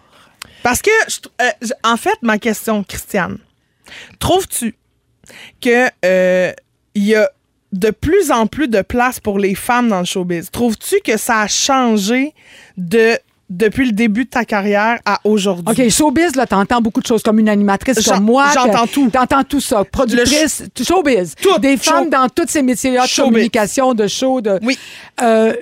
[0.63, 3.39] Parce que, je euh, en fait, ma question, Christiane,
[4.19, 4.77] trouves-tu
[5.61, 6.53] que euh,
[6.95, 7.31] il y a
[7.73, 10.51] de plus en plus de place pour les femmes dans le showbiz?
[10.51, 12.35] Trouves-tu que ça a changé
[12.77, 13.19] de
[13.51, 15.65] depuis le début de ta carrière à aujourd'hui?
[15.85, 18.49] OK, showbiz, là, t'entends beaucoup de choses comme une animatrice J'en- comme moi.
[18.49, 19.09] que- j'entends tout.
[19.11, 19.85] T'entends tout ça.
[19.85, 21.35] Productrice, showbiz.
[21.41, 21.59] Tout.
[21.59, 23.33] Des femmes Show- dans tous ces métiers-là de Showbiz.
[23.33, 24.59] communication, de show, de...
[24.63, 24.79] Oui.
[25.23, 25.55] Euh,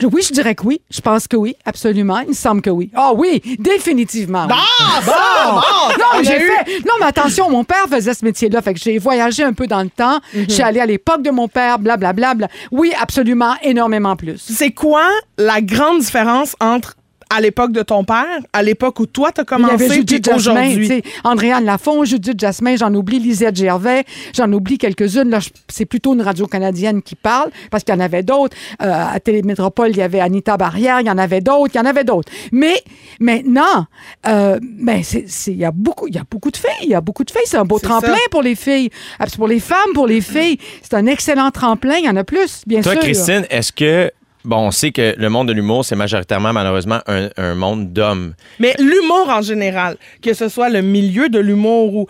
[0.00, 0.80] je- oui, je dirais que oui.
[0.90, 2.18] Je pense que oui, absolument.
[2.20, 2.90] Il me semble que oui.
[2.94, 4.46] Ah oui, définitivement.
[4.48, 4.54] oui.
[4.56, 5.12] Ah, ça,
[5.46, 5.54] bon!
[5.98, 6.80] Non, On mais a j'ai eu- fait.
[6.80, 8.62] Non, mais attention, mon père faisait ce métier-là.
[8.62, 10.18] Fait que j'ai voyagé un peu dans le temps.
[10.34, 10.44] Mhm.
[10.48, 12.34] Je suis allée à l'époque de mon père, blablabla.
[12.34, 12.48] Bla, bla.
[12.72, 14.38] Oui, absolument, énormément plus.
[14.38, 15.06] C'est quoi
[15.38, 16.94] la grande différence entre
[17.30, 19.96] à l'époque de ton père, à l'époque où toi t'as Il y avait commencé, puis
[19.96, 20.86] Judith Jasmin, tu aujourd'hui?
[20.88, 24.04] sais, Andréane Lafont, Judith Jasmin, j'en oublie Lisette Gervais,
[24.34, 25.30] j'en oublie quelques-unes.
[25.30, 28.56] Là, c'est plutôt une radio canadienne qui parle, parce qu'il y en avait d'autres.
[28.82, 31.80] Euh, à Télémétropole, il y avait Anita Barrière, il y en avait d'autres, il y
[31.80, 32.30] en avait d'autres.
[32.52, 32.82] Mais
[33.20, 33.86] maintenant,
[34.26, 36.94] euh, ben, c'est, il y a beaucoup, il y a beaucoup de filles, il y
[36.94, 37.42] a beaucoup de filles.
[37.46, 38.28] C'est un beau tremplin ça.
[38.30, 38.90] pour les filles,
[39.36, 40.58] pour les femmes, pour les filles.
[40.82, 41.96] C'est un excellent tremplin.
[41.96, 43.00] Il y en a plus, bien Toi, sûr.
[43.02, 44.10] Christine, est-ce que.
[44.44, 48.34] Bon, on sait que le monde de l'humour, c'est majoritairement, malheureusement, un, un monde d'hommes.
[48.58, 52.06] Mais l'humour en général, que ce soit le milieu de l'humour ou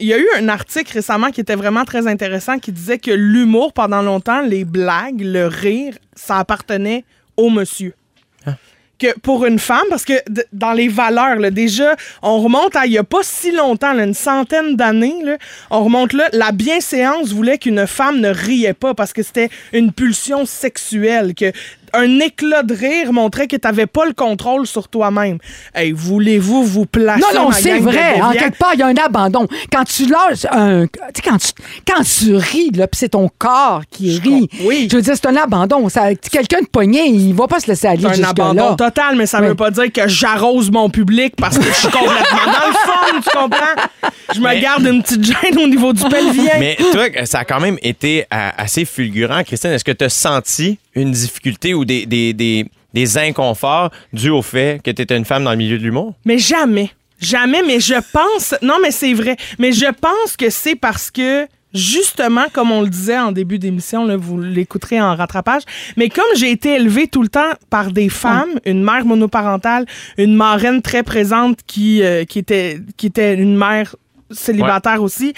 [0.00, 3.12] il y a eu un article récemment qui était vraiment très intéressant qui disait que
[3.12, 7.04] l'humour pendant longtemps, les blagues, le rire, ça appartenait
[7.36, 7.94] au monsieur.
[9.22, 10.14] Pour une femme, parce que
[10.52, 14.14] dans les valeurs, là, déjà, on remonte à il y a pas si longtemps, une
[14.14, 15.14] centaine d'années,
[15.70, 19.92] on remonte là, la bienséance voulait qu'une femme ne riait pas parce que c'était une
[19.92, 21.34] pulsion sexuelle,
[21.96, 25.38] un éclat de rire montrait que tu n'avais pas le contrôle sur toi-même.
[25.74, 28.20] Hey, voulez-vous vous placer Non, non, c'est vrai.
[28.20, 29.46] En quelque part, il y a un abandon.
[29.72, 30.86] Quand tu lâches un.
[30.86, 31.48] Tu sais, quand tu,
[31.86, 34.48] quand tu ris, là, puis c'est ton corps qui rit.
[34.64, 34.88] oui.
[34.90, 35.88] Je veux dire, c'est un abandon.
[35.88, 39.26] Ça- Quelqu'un de pogné, il va pas se laisser aller C'est un abandon total, mais
[39.26, 39.48] ça Oui.
[39.48, 43.20] veut pas dire que j'arrose mon public parce que je suis complètement dans le fond,
[43.22, 44.10] tu comprends?
[44.34, 46.52] Je me garde une petite gêne au niveau du pelvien.
[46.58, 49.70] Mais toi, ça a quand même été assez fulgurant, Christine.
[49.70, 54.42] Est-ce que tu as senti une difficulté ou des, des, des, des inconforts dus au
[54.42, 56.14] fait que tu étais une femme dans le milieu de l'humour?
[56.24, 56.90] Mais jamais.
[57.20, 58.54] Jamais, mais je pense.
[58.62, 59.36] Non, mais c'est vrai.
[59.58, 61.46] Mais je pense que c'est parce que.
[61.76, 65.62] Justement, comme on le disait en début d'émission, là, vous l'écouterez en rattrapage,
[65.96, 69.84] mais comme j'ai été élevée tout le temps par des femmes, une mère monoparentale,
[70.16, 73.96] une marraine très présente qui, euh, qui, était, qui était une mère
[74.34, 75.34] célibataire aussi,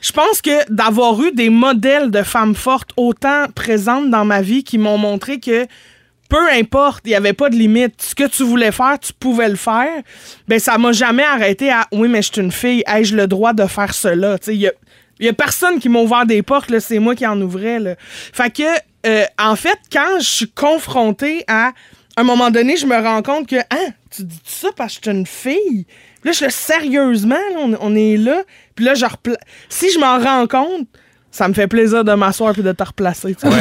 [0.00, 4.64] je pense que d'avoir eu des modèles de femmes fortes autant présentes dans ma vie
[4.64, 5.66] qui m'ont montré que
[6.30, 8.00] peu importe, il n'y avait pas de limite.
[8.00, 10.02] Ce que tu voulais faire, tu pouvais le faire.
[10.48, 13.52] Ben, ça m'a jamais arrêté à oui, mais je suis une fille, ai-je le droit
[13.52, 14.38] de faire cela?
[14.46, 14.72] Il y a,
[15.28, 17.80] a personne qui m'a ouvert des portes, c'est moi qui en ouvrais.
[17.80, 17.96] Là.
[17.98, 18.62] Fait que,
[19.06, 21.72] euh, en fait, quand je suis confrontée à.
[22.16, 25.04] À un moment donné, je me rends compte que, hein, tu dis ça parce que
[25.06, 25.86] je suis une fille?
[26.24, 28.42] Là, je suis sérieusement, là, on, on est là.
[28.74, 30.86] Puis là, je repla- si je m'en rends compte,
[31.30, 33.34] ça me fait plaisir de m'asseoir puis de te replacer.
[33.34, 33.56] tu sais.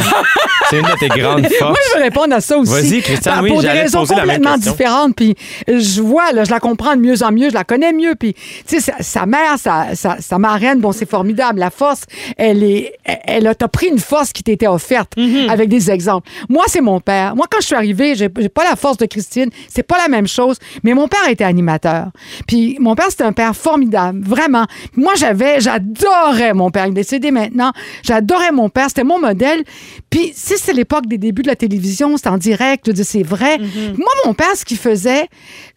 [0.70, 1.80] C'est une de tes grandes Moi, forces.
[1.94, 2.72] je veux répondre à ça aussi.
[2.72, 5.16] Vas-y, Christiane, Par- oui, Pour des raisons poser complètement différentes.
[5.16, 5.36] Puis
[5.68, 8.14] je vois, là, je la comprends de mieux en mieux, je la connais mieux.
[8.16, 8.34] Puis,
[8.68, 11.60] tu sais, sa, sa mère, sa, sa, sa marraine, bon, c'est formidable.
[11.60, 12.02] La force,
[12.38, 15.50] elle est, elle, elle a t'as pris une force qui t'était offerte Mm-hmm.
[15.50, 16.30] avec des exemples.
[16.50, 17.36] Moi, c'est mon père.
[17.36, 19.50] Moi, quand je suis arrivée, j'ai j'ai pas la force de Christine.
[19.68, 20.58] C'est pas la même chose.
[20.84, 22.08] Mais mon père était animateur.
[22.48, 24.66] Puis mon père, c'était un père formidable, vraiment.
[24.96, 26.86] Moi, j'avais, j'adorais mon père.
[26.86, 27.59] Il est décédé maintenant.
[28.03, 28.88] J'adorais mon père.
[28.89, 29.64] C'était mon modèle.
[30.10, 33.57] Puis, si c'est l'époque des débuts de la télévision, c'était en direct, c'est vrai.
[33.57, 35.28] Moi, mon père, ce qu'il faisait,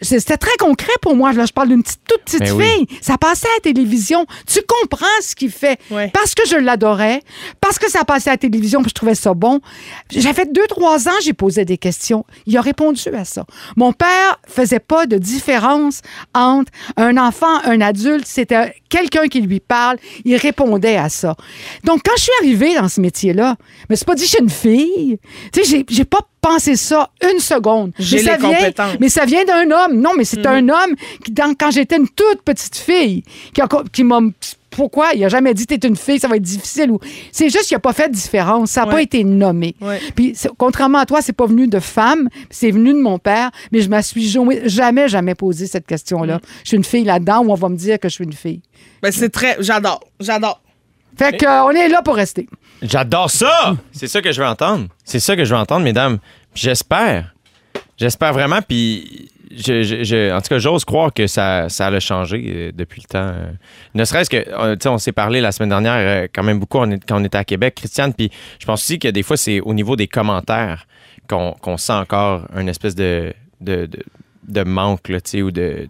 [0.00, 1.32] c'est- c'était très concret pour moi.
[1.32, 2.64] Là, je parle d'une petite, toute petite Ben oui.
[2.64, 2.98] fille.
[3.00, 4.26] Ça passait à la télévision.
[4.46, 5.78] Tu comprends ce qu'il fait.
[5.90, 6.10] Ouais.
[6.12, 7.20] Parce que je l'adorais,
[7.60, 9.60] parce que ça passait à la télévision, puis je trouvais ça bon.
[10.10, 12.24] J'avais deux, trois ans, j'ai posé des questions.
[12.46, 13.44] Il a répondu à ça.
[13.76, 16.00] Mon père faisait pas de différence
[16.34, 18.26] entre un enfant, un adulte.
[18.26, 19.98] C'était quelqu'un qui lui parle.
[20.24, 21.34] Il répondait à ça.
[21.84, 23.56] Donc, quand je suis arrivée dans ce métier-là,
[23.88, 25.18] mais c'est pas dit que je suis une fille.
[25.52, 27.92] Tu sais, j'ai- pas pensé ça une seconde.
[27.98, 28.96] J'ai Mais ça vient- compétences.
[29.00, 30.00] mais ça vient d'un homme.
[30.00, 30.94] Non, mais c'est un homme
[31.24, 33.22] qui, dans- quand j'étais une toute petite fille,
[33.54, 34.20] qui, a- qui m'a.
[34.70, 35.10] Pourquoi?
[35.14, 36.90] Il a jamais dit t'es une fille, ça va être difficile.
[36.90, 36.98] ou
[37.30, 38.70] C'est juste qu'il n'a pas fait de différence.
[38.70, 39.76] Ça n'a pas été nommé.
[39.82, 40.00] Ouais.
[40.16, 43.80] Puis, contrairement à toi, c'est pas venu de femme, c'est venu de mon père, mais
[43.82, 46.40] je me suis jamais, jamais, jamais posé cette question-là.
[46.64, 48.62] Je suis une fille là-dedans où on va me dire que je suis une fille.
[49.02, 49.56] Ben, c'est très.
[49.60, 50.00] J'adore.
[50.20, 50.62] J'adore.
[51.16, 52.48] Fait que, euh, est là pour rester.
[52.82, 53.76] J'adore ça!
[53.92, 54.88] C'est ça que je veux entendre.
[55.04, 56.18] C'est ça que je veux entendre, mesdames.
[56.54, 57.34] J'espère.
[57.96, 58.60] J'espère vraiment.
[58.62, 63.32] Puis, en tout cas, j'ose croire que ça, ça a changé euh, depuis le temps.
[63.34, 63.52] Euh,
[63.94, 64.42] Ne serait-ce que,
[64.74, 67.44] tu sais, on s'est parlé la semaine dernière quand même beaucoup quand on était à
[67.44, 68.14] Québec, Christiane.
[68.14, 70.86] Puis, je pense aussi que des fois, c'est au niveau des commentaires
[71.28, 73.88] qu'on qu'on sent encore une espèce de, de,
[74.48, 75.88] de, manque, tu sais, ou de,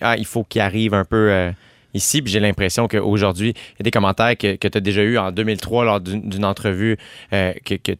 [0.00, 1.52] Ah, il faut qu'il arrive un peu.
[1.94, 5.02] Ici, puis j'ai l'impression qu'aujourd'hui, il y a des commentaires que, que tu as déjà
[5.02, 6.96] eu en 2003 lors d'une entrevue
[7.32, 7.96] euh, que,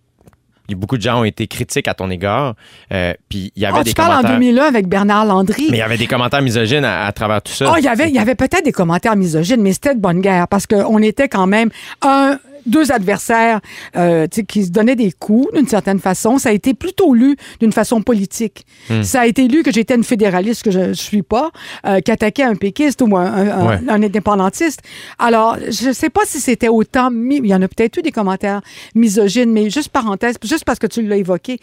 [0.76, 2.54] beaucoup de gens ont été critiques à ton égard.
[2.92, 4.38] euh, puis il y avait Ah, des tu parles en commentaires.
[4.38, 5.66] 2001 avec Bernard Landry.
[5.70, 7.72] Mais il y avait des commentaires misogynes à, à travers tout ça.
[7.74, 10.20] Ah, il y avait, il y avait peut-être des commentaires misogynes, mais c'était de bonne
[10.20, 11.70] guerre parce qu'on était quand même
[12.02, 13.60] un, deux adversaires
[13.96, 16.38] euh, tu sais, qui se donnaient des coups d'une certaine façon.
[16.38, 18.64] Ça a été plutôt lu d'une façon politique.
[18.88, 19.02] Hmm.
[19.02, 21.50] Ça a été lu que j'étais une fédéraliste que je ne suis pas,
[21.86, 23.78] euh, qui attaquait un péquiste ou un, un- un- Ouais.
[23.88, 24.80] un indépendantiste.
[25.18, 27.10] Alors, je ne sais pas si c'était autant...
[27.12, 28.60] Il y en a peut-être eu des commentaires
[28.94, 31.58] misogynes, mais juste parenthèse, juste parce que tu l'as évoqué,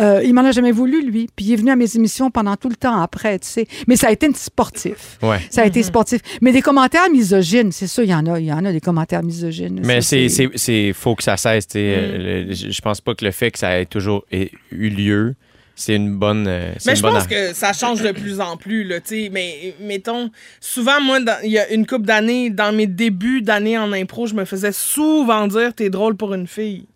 [0.00, 1.28] euh, il m'en a jamais voulu, lui.
[1.34, 3.66] Puis il est venu à mes émissions pendant tout le temps après, tu sais.
[3.86, 5.18] Mais ça a été sportif.
[5.22, 5.38] Ouais.
[5.50, 6.20] Ça a été sportif.
[6.40, 8.38] Mais des commentaires misogynes, c'est ça, il y en a.
[8.40, 9.80] Il y en a des commentaires misogynes.
[9.84, 11.66] Mais c'est c'est faut que ça cesse.
[11.70, 11.94] sais.
[11.96, 15.34] Euh, le- Je pense pas que le fait que ça ait toujours eu lieu,
[15.76, 16.46] c'est une bonne.
[16.46, 18.98] euh, c'est Mais une je bonne pense que ça change de plus en plus, là.
[19.32, 20.30] Mais mettons,
[20.60, 24.34] souvent, moi, il y a une couple d'années, dans mes débuts d'année en impro, je
[24.34, 26.86] me faisais souvent dire t'es drôle pour une fille.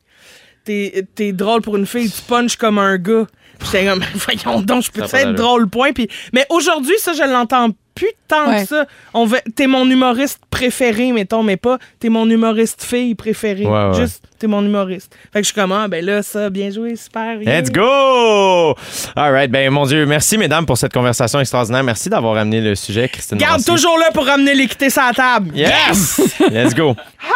[0.65, 3.27] T'es t'es drôle pour une fille, tu punches comme un gars.
[3.59, 5.93] Puis j'étais comme, voyons donc, je peux Ça être drôle point.
[5.93, 8.63] Puis, mais aujourd'hui, ça, je l'entends plus tant Ouais.
[8.63, 8.87] que ça.
[9.13, 13.65] On veut, t'es mon humoriste préféré, mettons, mais pas t'es mon humoriste fille préférée.
[13.67, 13.95] Ouais, ouais.
[13.95, 15.15] Juste, t'es mon humoriste.
[15.33, 17.41] Fait que je suis comme, ah, ben là, ça, bien joué, super.
[17.41, 17.61] yeah.
[17.61, 18.75] Let's go!
[19.15, 19.49] All right.
[19.49, 21.85] Ben, mon Dieu, merci, mesdames, pour cette conversation extraordinaire.
[21.85, 23.39] Merci d'avoir amené le sujet, Christine.
[23.39, 23.71] Garde Morancy.
[23.71, 25.53] toujours là pour ramener l'équité sur la table.
[25.55, 26.21] Yes!
[26.51, 26.97] Let's go.
[27.23, 27.35] Ah,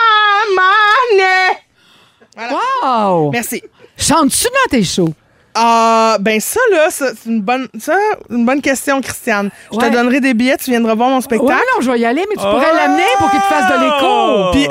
[2.37, 3.31] Wow!
[3.33, 3.63] Merci.
[3.97, 5.13] Chantes-tu dans tes shows?
[5.61, 7.97] Ah, ben ça, là, c'est une bonne, ça,
[8.31, 9.51] une bonne question, Christiane.
[9.73, 9.89] Je Ouais.
[9.89, 11.53] te donnerai des billets, tu viendras voir mon spectacle.
[11.53, 12.77] non, je vais y aller, mais tu pourrais Oh!
[12.77, 14.53] l'amener pour qu'il te fasse de l'écho.
[14.53, 14.69] Puis,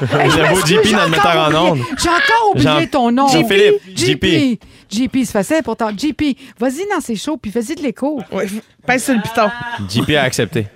[0.18, 1.80] Hey, m'excuse, JP j'ai dans le encore metteur en oublié- ondes.
[2.02, 3.28] J'ai encore oublié Jean- ton nom.
[3.28, 3.82] Jean-Philippe.
[3.94, 4.58] JP.
[4.90, 5.90] JP, c'est facile pourtant.
[5.90, 8.20] JP, vas-y dans ses shows puis vas-y de l'écho.
[8.32, 8.46] ouais,
[8.86, 9.50] pèse sur le piton.
[9.88, 10.66] JP a accepté.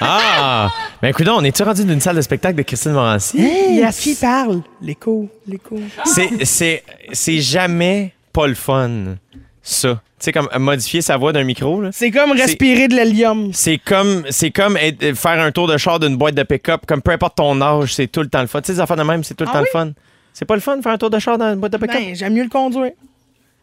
[0.00, 0.70] Ah!
[1.02, 3.38] Ben, écoute, on est-tu rendu d'une salle de spectacle de Christine Morancy?
[3.38, 3.98] Yes.
[4.00, 4.60] Qui parle?
[4.80, 5.76] L'écho, l'écho.
[6.04, 9.16] C'est jamais pas le fun,
[9.62, 10.00] ça.
[10.18, 11.90] Tu sais, comme modifier sa voix d'un micro, là.
[11.92, 13.50] C'est comme respirer de l'hélium.
[13.52, 17.00] C'est comme, c'est comme être- faire un tour de char d'une boîte de pick-up, comme
[17.02, 18.60] peu importe ton âge, c'est tout le temps le fun.
[18.60, 19.68] Tu sais, les enfants de même, c'est tout le Ah temps oui?
[19.72, 19.90] le fun.
[20.32, 21.94] C'est pas le fun de faire un tour de char dans une boîte de pick-up?
[22.00, 22.92] Ben, j'aime mieux le conduire.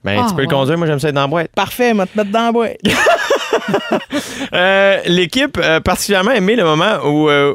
[0.04, 1.52] Ben, Ah, tu peux le conduire, moi j'aime ça être dans la boîte.
[1.54, 2.78] Parfait, m'a te mettre dans la boîte.
[4.54, 7.54] Euh, L'équipe a particulièrement aimé le moment où euh,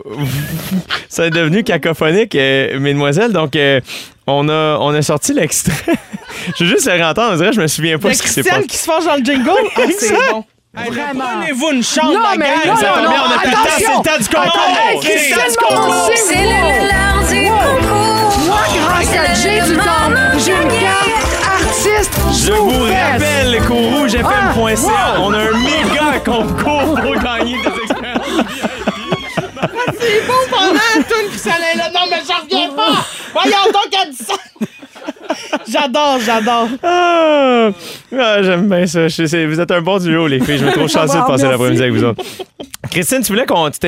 [1.08, 3.32] ça est devenu cacophonique, euh, mesdemoiselles.
[3.32, 3.80] Donc, euh,
[4.26, 5.74] on, a, on a sorti l'extrait.
[6.58, 8.42] je veux juste le réentendre, on dirait que je me souviens pas ce qui s'est
[8.42, 8.66] passé.
[8.66, 9.50] qui se fâche dans le jingle?
[9.76, 10.44] Ah, c'est bon.
[10.74, 11.24] Vraiment.
[11.40, 12.66] Prenez-vous une chambre, Non, la mais gang.
[12.66, 14.60] non, non, bien, on a plus le temps, c'est le temps du concours!
[14.88, 16.10] Hey, C'est le temps du concours!
[16.16, 18.38] C'est le l'heure du concours.
[18.46, 21.05] Moi, grâce à C'est Jay le du Temple, j'ai une carte
[21.96, 25.24] artiste Je vous rappelle qu'au rougefm.ca, Ah, wow.
[25.26, 28.46] on a un méga concours pour gagner des expériences.
[29.98, 31.90] C'est bon pendant la tune puis ça allait là.
[31.94, 33.04] Non, mais j'en reviens pas.
[33.32, 34.34] Voyons donc qu'elle dit ça.
[35.68, 36.68] J'adore, j'adore.
[36.82, 37.70] Ah,
[38.16, 39.08] Ah, j'aime bien ça.
[39.08, 40.58] Je sais, vous êtes un bon duo, les filles.
[40.58, 41.46] Je me trouve chanceux de passer merci.
[41.46, 42.22] l'après-midi avec vous autres.
[42.90, 43.78] Christine, tu voulais qu'on tu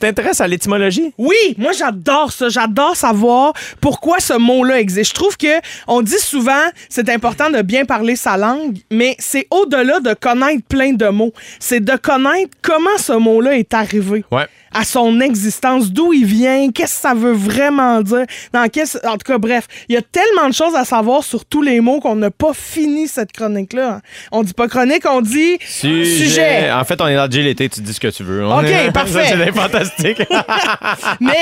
[0.00, 1.12] t'intéresses à l'étymologie?
[1.18, 2.48] Oui, moi j'adore ça.
[2.48, 5.10] J'adore savoir pourquoi ce mot-là existe.
[5.10, 6.52] Je trouve que on dit souvent
[6.88, 11.32] c'est important de bien parler sa langue, mais c'est au-delà de connaître plein de mots.
[11.58, 14.24] C'est de connaître comment ce mot-là est arrivé.
[14.30, 14.46] Ouais.
[14.78, 18.26] À son existence, d'où il vient, qu'est-ce que ça veut vraiment dire.
[18.52, 18.86] Dans quel...
[19.04, 21.80] En tout cas, bref, il y a tellement de choses à savoir sur tous les
[21.80, 24.00] mots qu'on n'a pas fini cette chronique-là.
[24.32, 26.70] On dit pas chronique, on dit sujet.
[26.70, 28.44] En fait, on est dans le l'été, tu dis ce que tu veux.
[28.46, 29.24] On OK, est- parfait.
[29.28, 30.22] C'est fantastique.
[31.20, 31.32] Mais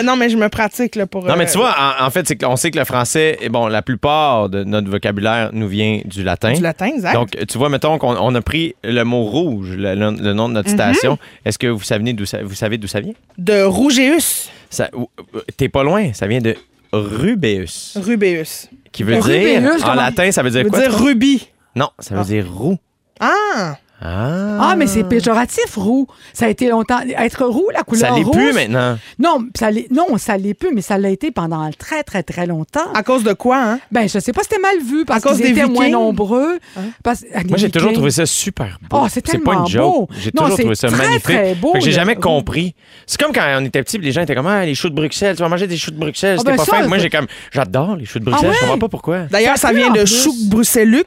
[0.00, 1.24] euh, non, mais je me pratique là, pour.
[1.24, 3.66] non, mais euh, tu vois, en, en fait, qu'on sait que le français, et bon,
[3.66, 6.52] la plupart de notre vocabulaire nous vient du latin.
[6.52, 7.14] du latin, exact.
[7.14, 10.48] Donc, tu vois, mettons qu'on on a pris le mot rouge, le, le- le nom
[10.48, 10.54] de Mhm.
[10.54, 11.18] notre station.
[11.44, 13.14] Est-ce que vous savez d'où ça, vous savez d'où ça vient?
[13.38, 14.48] de Rougeus.
[14.70, 16.54] Ça- euh, T'es pas loin, ça vient de
[16.92, 18.68] rubéus, Rubéus.
[18.92, 20.80] qui veut Rubéus, dire, en comment- latin, ça veut dire Ça veut quoi?
[20.80, 21.48] dire rubis.
[21.74, 22.76] Non, ça veut dire roux.
[23.20, 23.76] Ah!
[24.04, 24.58] Ah!
[24.60, 26.06] Ah, mais c'est péjoratif, roux.
[26.32, 26.98] Ça a été longtemps.
[27.18, 28.36] Être roux, la couleur Ça l'est rouge.
[28.36, 28.98] plus maintenant.
[29.18, 32.46] Non, ça l'est, non, ça l'est plus, mais ça l'a été pendant très, très, très
[32.46, 32.92] longtemps.
[32.94, 33.78] À cause de quoi, hein?
[33.90, 36.58] Ben, je sais pas, c'était mal vu parce À cause qu'ils des étaient moins nombreux.
[37.02, 37.94] Parce- ah, des Moi, j'ai toujours Vikings.
[38.00, 38.98] trouvé ça super beau.
[39.02, 39.82] Oh, c'est pas tellement une joke.
[39.94, 40.08] beau.
[40.18, 41.22] J'ai Non, toujours c'est trouvé ça très, magnifique.
[41.24, 42.20] très beau, Fait que j'ai jamais roux.
[42.20, 42.74] compris.
[43.06, 45.34] C'est comme quand on était petit, les gens étaient comme ah, les choux de Bruxelles,
[45.36, 46.88] tu vas manger des choux de Bruxelles, Ah, c'était ben pas ça, fin.
[46.88, 48.80] Moi, j'ai comme j'adore les choux de Bruxelles, Ah je comprends ouais?
[48.80, 49.18] pas pourquoi.
[49.30, 51.04] D'ailleurs, ça Ça vient de chouk bruxellux,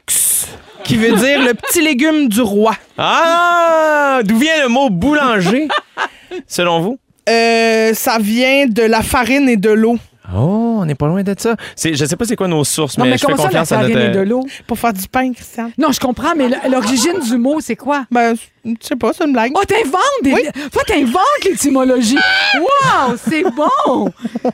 [0.88, 2.74] qui veut dire le petit légume du roi.
[2.96, 5.68] Ah, d'où vient le mot boulanger?
[6.46, 6.98] Selon vous?
[7.28, 9.98] Euh, ça vient de la farine et de l'eau
[10.34, 11.56] Oh, on n'est pas loin de ça.
[11.74, 13.42] C'est, je sais pas c'est quoi nos sources, Non, mais, mais je fais comment ça,
[13.44, 13.98] la confiance à notre.
[13.98, 14.46] et de l'eau?
[14.66, 15.70] pour faire du pain, Christian.
[15.78, 18.04] Non, je comprends, mais l'origine du mot, c'est quoi?
[18.10, 19.52] Ben, je sais pas, c'est une blague.
[19.54, 20.32] Oh, t'inventes des...
[20.34, 20.42] Oui.
[20.70, 22.18] Toi, t'inventes l'étymologie.
[22.58, 24.12] Wow, c'est bon!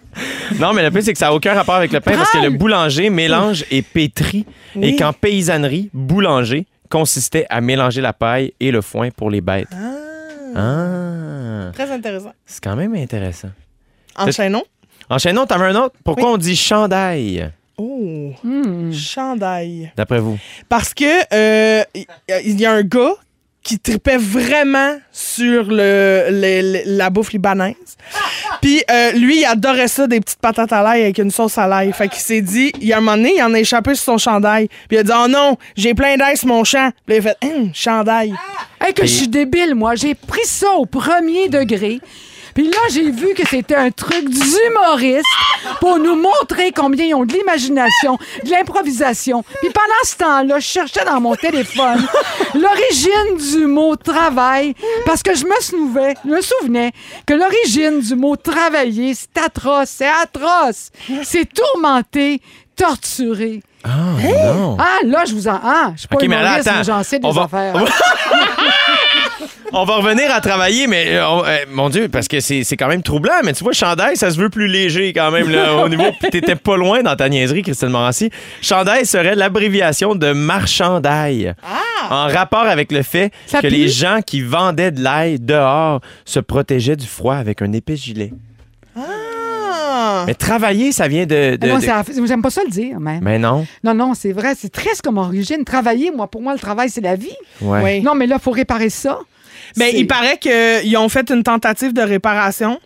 [0.61, 2.39] Non, mais le plus, c'est que ça n'a aucun rapport avec le pain parce que
[2.39, 4.47] le boulanger mélange et pétrit.
[4.77, 4.89] Oui.
[4.89, 9.69] Et qu'en paysannerie, boulanger consistait à mélanger la paille et le foin pour les bêtes.
[10.57, 11.71] Ah.
[11.73, 12.33] Très intéressant.
[12.47, 13.49] C'est quand même intéressant.
[14.17, 14.63] Enchaînons.
[15.11, 15.95] Enchaînons, t'en veux un autre?
[16.05, 18.93] Pourquoi on dit chandail, Oh, Hmm.
[18.93, 19.91] chandail.
[19.97, 20.39] d'après vous?
[20.69, 22.07] Parce que euh, il
[22.45, 23.15] il y a un gars
[23.65, 27.75] qui tripait vraiment sur le, le- le- la bouffe libanaise.
[28.61, 31.67] Puis euh, lui, il adorait ça, des petites patates à l'ail avec une sauce à
[31.67, 31.93] l'ail.
[31.93, 34.05] Fait qu'il s'est dit, il y a un moment donné, il en a échappé sur
[34.05, 34.69] son chandail.
[34.89, 36.91] Puis il a dit, oh non, j'ai plein d'ail sur mon champ.
[37.07, 38.35] Puis là, il a fait, hum, chandail.
[38.81, 39.95] Hey, que je suis débile, moi.
[39.97, 42.01] J'ai pris ça au premier degré.
[42.55, 45.27] Puis là, j'ai vu que c'était un truc d'humoriste
[45.81, 49.43] pour nous montrer combien ils ont de l'imagination, de l'improvisation.
[49.61, 52.07] Puis pendant ce temps-là, je cherchais dans mon téléphone
[52.55, 54.75] l'origine du mot travail
[55.05, 56.93] parce que je me souvenais, je me souvenais
[57.27, 60.91] que l'origine du mot travailler, c'est atroce, c'est atroce.
[61.25, 62.41] C'est tourmenté,
[62.77, 63.63] torturé.
[63.85, 64.77] Non.
[64.79, 65.61] Ah, là, je vous en.
[65.63, 66.79] Ah, je suis pas OK, mais là, humoriste, attends.
[66.79, 67.75] mais j'en sais des On va- affaires.
[69.75, 72.89] on va- revenir à travailler, mais euh, on- euh, mon Dieu, parce que c'est quand
[72.89, 73.33] même troublant.
[73.45, 76.05] Mais tu vois, chandail, ça se veut plus léger quand même là, au niveau.
[76.31, 78.31] T'étais pas loin dans ta niaiserie, Christine Morancy.
[78.63, 81.55] Chandail serait l'abréviation de marchandail,
[82.11, 86.41] en rapport avec le fait Ça que les gens qui vendaient de l'ail dehors se
[86.41, 88.33] protégeaient du froid avec un épais gilet.
[88.97, 90.25] Ah.
[90.27, 91.57] Mais travailler, ça vient de.
[91.57, 93.21] de- Ah j'aime pas ça le dire, même.
[93.23, 93.67] Mais non.
[93.83, 94.55] Non, non, c'est vrai.
[94.59, 95.65] C'est triste comme origine.
[95.65, 97.29] Travailler, moi, pour moi, le travail, c'est la vie.
[97.61, 97.81] Ouais.
[97.83, 98.01] Oui.
[98.03, 99.19] Non, mais là, il faut réparer ça.
[99.77, 102.81] Ben, C'est- il paraît qu'ils ont fait une tentative de réparation.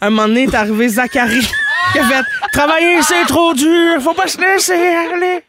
[0.00, 1.40] Un moment donné, est arrivé Zachary
[1.92, 5.42] qui a fait Travailler, c'est trop dur, faut pas se laisser aller.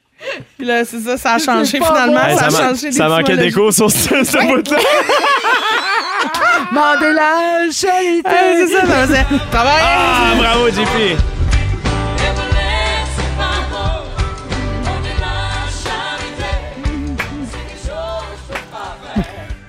[0.58, 2.22] Puis là, c'est ça, ça a changé finalement.
[2.30, 2.38] bon.
[2.38, 4.78] Ça a changé ça manquait d'écho sur ce, ce bout-là.
[6.72, 8.30] Mandela, charité.
[8.56, 9.82] C'est ça, ça faisait Travailler.
[9.84, 11.18] Ah, bravo, JP.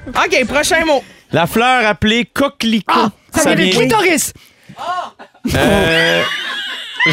[0.06, 1.02] OK, prochain mot.
[1.34, 2.92] La fleur appelée coquelicot.
[2.94, 4.32] Ah, ça, vient de clitoris.
[5.52, 6.22] Euh,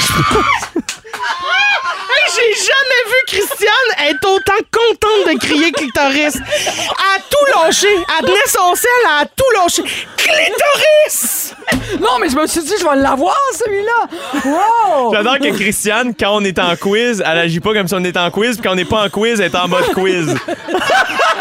[2.34, 6.36] J'ai jamais vu Christiane être autant contente de crier clitoris.
[6.36, 7.88] Elle a tout lâché.
[7.96, 9.84] Elle tenait son sel, a tout lâché.
[10.16, 11.56] Clitoris!
[12.00, 14.08] Non, mais je me suis dit, je vais l'avoir, celui-là.
[14.46, 15.14] Wow!
[15.14, 18.20] J'adore que Christiane, quand on est en quiz, elle agit pas comme si on était
[18.20, 20.36] en quiz, puis quand on n'est pas en quiz, elle est en mode quiz.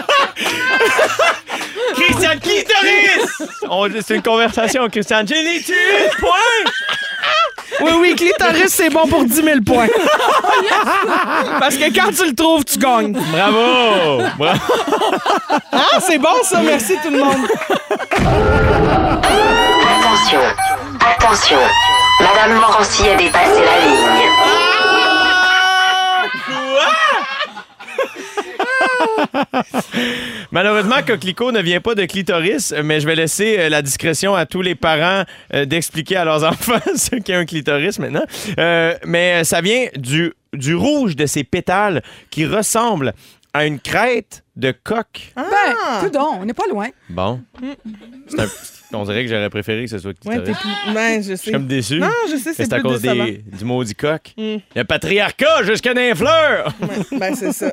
[3.69, 4.89] On- C'est une conversation,
[5.43, 5.75] les tué,
[6.19, 6.29] point!
[7.83, 9.87] Oui, oui, clitoris, c'est bon pour 10 000 points.
[11.61, 13.13] Parce que quand tu le trouves, tu gagnes.
[13.33, 14.23] Bravo!
[14.37, 14.61] Bravo!
[15.73, 17.47] Ah, c'est bon ça, merci tout le monde.
[19.23, 20.41] Attention,
[21.01, 21.59] attention.
[22.21, 24.70] Madame Morancy a dépassé la ligne.
[30.51, 34.47] Malheureusement, Coquelicot ne vient pas de clitoris, mais je vais laisser euh, la discrétion à
[34.47, 35.25] tous les parents
[35.55, 38.25] euh, d'expliquer à leurs enfants ce qu'est un clitoris maintenant.
[38.59, 43.15] Euh, mais ça vient du, du rouge de ces pétales qui ressemble
[43.53, 45.33] à une crête de coq.
[45.37, 45.45] Ben,
[46.09, 46.89] tout on n'est pas loin.
[47.09, 47.41] Bon.
[48.29, 48.49] C'est un-
[48.93, 50.57] on dirait que j'aurais préféré que ce soit Ouais, clitoris.
[50.57, 50.95] t'es plus.
[50.95, 51.37] Ben, je je sais.
[51.43, 51.99] suis comme déçu.
[52.01, 54.35] Non, je sais, c'est c'est à cause des, du maudit coq.
[54.39, 56.73] Le patriarcat jusqu'à dans les fleurs.
[56.81, 57.73] Ouais, ben, c'est ça.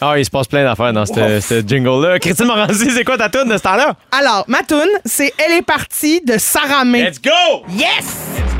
[0.00, 2.18] Ah, il se passe plein d'affaires dans ce ce jingle-là.
[2.18, 3.94] Christine Morancy, c'est quoi ta tune de ce temps-là?
[4.12, 7.04] Alors, ma toune, c'est Elle est partie de Sarah May.
[7.04, 7.30] Let's go!
[7.70, 8.04] Yes!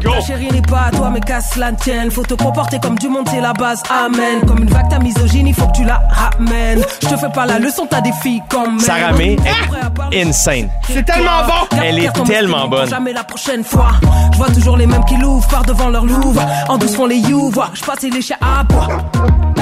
[0.03, 0.12] Go!
[0.26, 3.26] Chérie n'est pas à toi mais casse la tienne Faut te comporter comme du monde
[3.30, 6.84] c'est la base Amen Comme une vague ta misogyne il faut que tu la ramènes
[7.03, 8.84] Je te fais pas la leçon t'as des filles comme elle.
[8.84, 10.68] Sarah May Ah est insane.
[10.89, 11.76] C'est tellement bon!
[11.82, 12.89] Elle est tellement bonne.
[12.89, 13.93] Jamais la prochaine fois
[14.32, 17.16] Je vois toujours les mêmes qui l'ouvrent Par devant leur louvre En douce font les
[17.16, 18.89] you Vois je passe les chiens à bois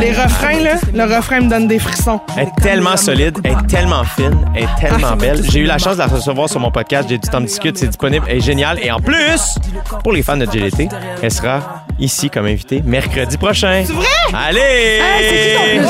[0.00, 2.20] Les refrains, là, le refrain me donne des frissons.
[2.36, 5.42] Elle est tellement solide, elle est tellement fine, elle est tellement belle.
[5.50, 7.08] J'ai eu la chance de la recevoir sur mon podcast.
[7.08, 8.78] J'ai du temps de discute, c'est disponible, elle est géniale.
[8.82, 9.56] Et en plus,
[10.02, 10.88] pour les fans de GLT,
[11.22, 13.84] elle sera ici comme invitée mercredi prochain.
[13.86, 14.06] C'est vrai?
[14.32, 14.60] Allez!
[14.60, 15.80] Hey,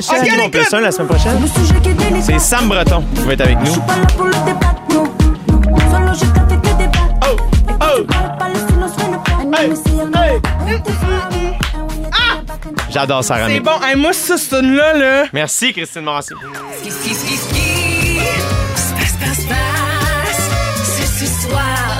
[0.00, 1.38] c'est qui ton plus un la semaine prochaine?
[1.44, 1.92] C'est qui mon écoute.
[1.92, 2.22] plus un la semaine prochaine?
[2.22, 3.74] C'est Sam Breton qui va être avec nous.
[9.50, 9.93] Pas là pour
[12.94, 13.54] J'adore Sarah May.
[13.54, 13.80] C'est bon.
[13.82, 15.24] Hey, moi, ça, cette tune-là, là.
[15.32, 16.32] Merci, Christine Morancy.
[16.78, 18.18] Ski, ski, ski, ski.
[18.76, 18.86] C'est
[21.26, 21.98] ce soir.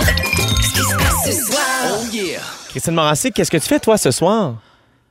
[1.25, 2.39] Ce ce.
[2.71, 4.55] Christine Morancy, qu'est-ce que tu fais, toi, ce soir?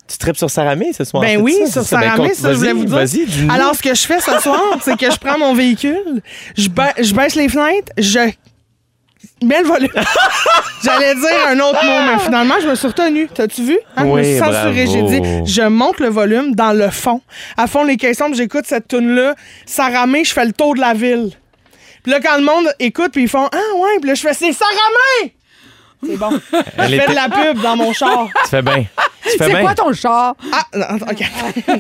[0.07, 1.21] Tu tripes sur Sarah May ce soir?
[1.21, 1.99] Ben oui, ça, sur ça?
[1.99, 3.03] Sarah May, compte- ça, je voulais vous dire.
[3.05, 3.53] Dis-nous.
[3.53, 6.21] Alors, ce que je fais ce soir, c'est que je prends mon véhicule,
[6.57, 8.19] je, ba- je baisse les fenêtres, je
[9.46, 9.89] mets le volume.
[10.84, 13.28] J'allais dire un autre mot, mais finalement, je me suis retenue.
[13.34, 13.78] T'as-tu vu?
[13.96, 14.88] Hein, je me Oui, suis censurée.
[14.88, 17.22] J'ai dit, je monte le volume dans le fond.
[17.58, 19.36] À fond, les questions, puis j'écoute cette tune-là.
[19.66, 21.32] Sarah May, je fais le tour de la ville.
[22.04, 24.34] Puis là, quand le monde écoute, puis ils font Ah ouais, puis là, je fais
[24.34, 24.72] C'est Sarah
[25.22, 25.34] May!
[26.06, 26.32] C'est bon.
[26.78, 28.28] Elle Je fais était- de la pub dans mon char.
[28.44, 28.84] Tu fais bien.
[29.24, 29.62] Tu fais C'est bien.
[29.62, 30.36] quoi ton char?
[30.52, 31.24] Ah, non, OK.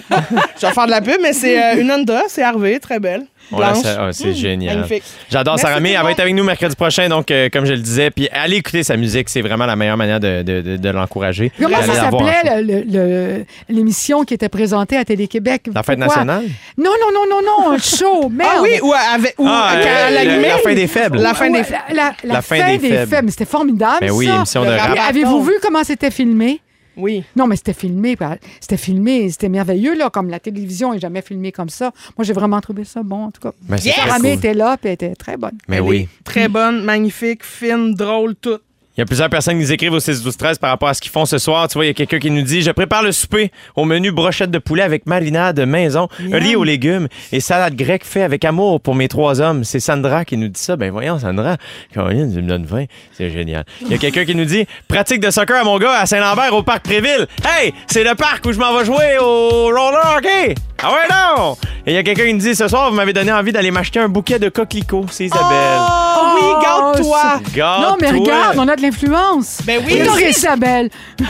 [0.61, 3.25] je vais faire de la pub, mais c'est euh, une Honda, c'est Harvey, très belle.
[3.51, 3.77] Blanche.
[3.85, 4.85] ah, c'est Mmh, génial.
[5.29, 5.91] J'adore Sarah May.
[5.91, 8.09] Elle va être avec nous mercredi prochain, donc, euh, comme je le disais.
[8.09, 9.29] Puis allez écouter sa musique.
[9.29, 11.51] C'est vraiment la meilleure manière de, de- de- de l'encourager.
[11.59, 15.63] Comment ça s'appelait l'émission qui était présentée à Télé-Québec?
[15.73, 16.15] La fête Pourquoi?
[16.23, 16.43] nationale?
[16.77, 18.51] Non, non, non, non, non, un show, merde.
[18.55, 21.17] Ah oui, ou, avec, ou Ah, quand euh, elle la- la fin des faibles.
[21.19, 21.61] La fin des
[21.93, 23.29] la, la- fin, des, faibles.
[23.31, 24.35] C'était formidable, Ben oui, ça.
[24.35, 24.97] émission de rap.
[25.09, 26.59] Avez-vous vu comment c'était filmé?
[26.97, 27.23] Oui.
[27.35, 28.15] Non, mais c'était filmé.
[28.15, 29.29] par- C'était filmé.
[29.29, 31.91] C'était merveilleux, là, comme la télévision n'est jamais filmée comme ça.
[32.17, 33.51] Moi, j'ai vraiment trouvé ça bon, en tout cas.
[33.63, 34.37] Ben, c'est Sarah très May cool.
[34.39, 35.57] était là, puis elle était très bonne.
[35.67, 36.07] Mais oui.
[36.23, 38.59] Très bonne, magnifique, fine, drôle, tout.
[38.95, 40.93] Il y a plusieurs personnes qui nous écrivent au 6 12 13 par rapport à
[40.93, 41.67] ce qu'ils font ce soir.
[41.67, 44.11] Tu vois, il y a quelqu'un qui nous dit Je prépare le souper au menu
[44.11, 48.79] brochette de poulet avec marinade maison, riz aux légumes et salade grecque fait avec amour
[48.81, 49.63] pour mes trois hommes.
[49.63, 50.75] C'est Sandra qui nous dit ça.
[50.75, 51.57] Ben voyons, Sandra,
[51.91, 52.85] Caroline, tu me donnes faim.
[53.13, 53.65] C'est génial.
[53.81, 56.53] Il y a quelqu'un qui nous dit Pratique de soccer à mon gars à Saint-Lambert
[56.53, 57.27] au parc Préville.
[57.43, 60.53] Hey, c'est le parc où je m'en vais jouer au roller hockey.
[60.83, 61.57] Ah ouais, non!
[61.85, 63.71] Et il y a quelqu'un qui nous dit Ce soir, vous m'avez donné envie d'aller
[63.71, 65.05] m'acheter un bouquet de coquelicots.
[65.11, 65.79] C'est Isabelle.
[65.79, 67.21] Oh, oui, garde-toi!
[67.21, 67.89] ça- Garde-toi.
[67.91, 69.59] non, mais regarde, on a de l'influence.
[69.63, 70.23] Ben oui, Et merci.
[70.25, 70.89] Isabelle.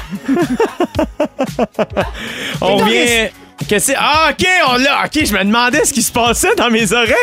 [2.62, 3.28] On vient.
[3.68, 3.98] Qu'est-ce que c'est?
[3.98, 5.04] Ah, OK, on l'a.
[5.06, 7.14] OK, je me demandais ce qui se passait dans mes oreilles.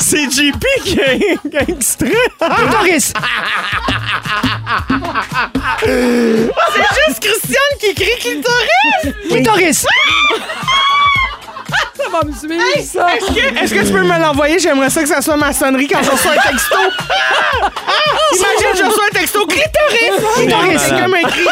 [0.00, 1.12] C'est JP qui a,
[1.68, 2.10] extrait.
[2.40, 3.12] Clitoris.
[5.80, 9.14] C'est juste Christiane qui écrit clitoris!
[9.30, 9.86] Clitoris.
[12.02, 13.14] Ça va me suivre, ça.
[13.16, 14.58] Est-ce que, est-ce que tu peux me l'envoyer?
[14.58, 16.76] J'aimerais ça que ça soit ma sonnerie quand je reçois un texto.
[17.62, 17.70] Ah!
[18.34, 20.24] Imagine, je reçois un texto clitoris!
[20.36, 20.82] Clitoris!
[20.88, 21.46] Quelqu'un m'écrit.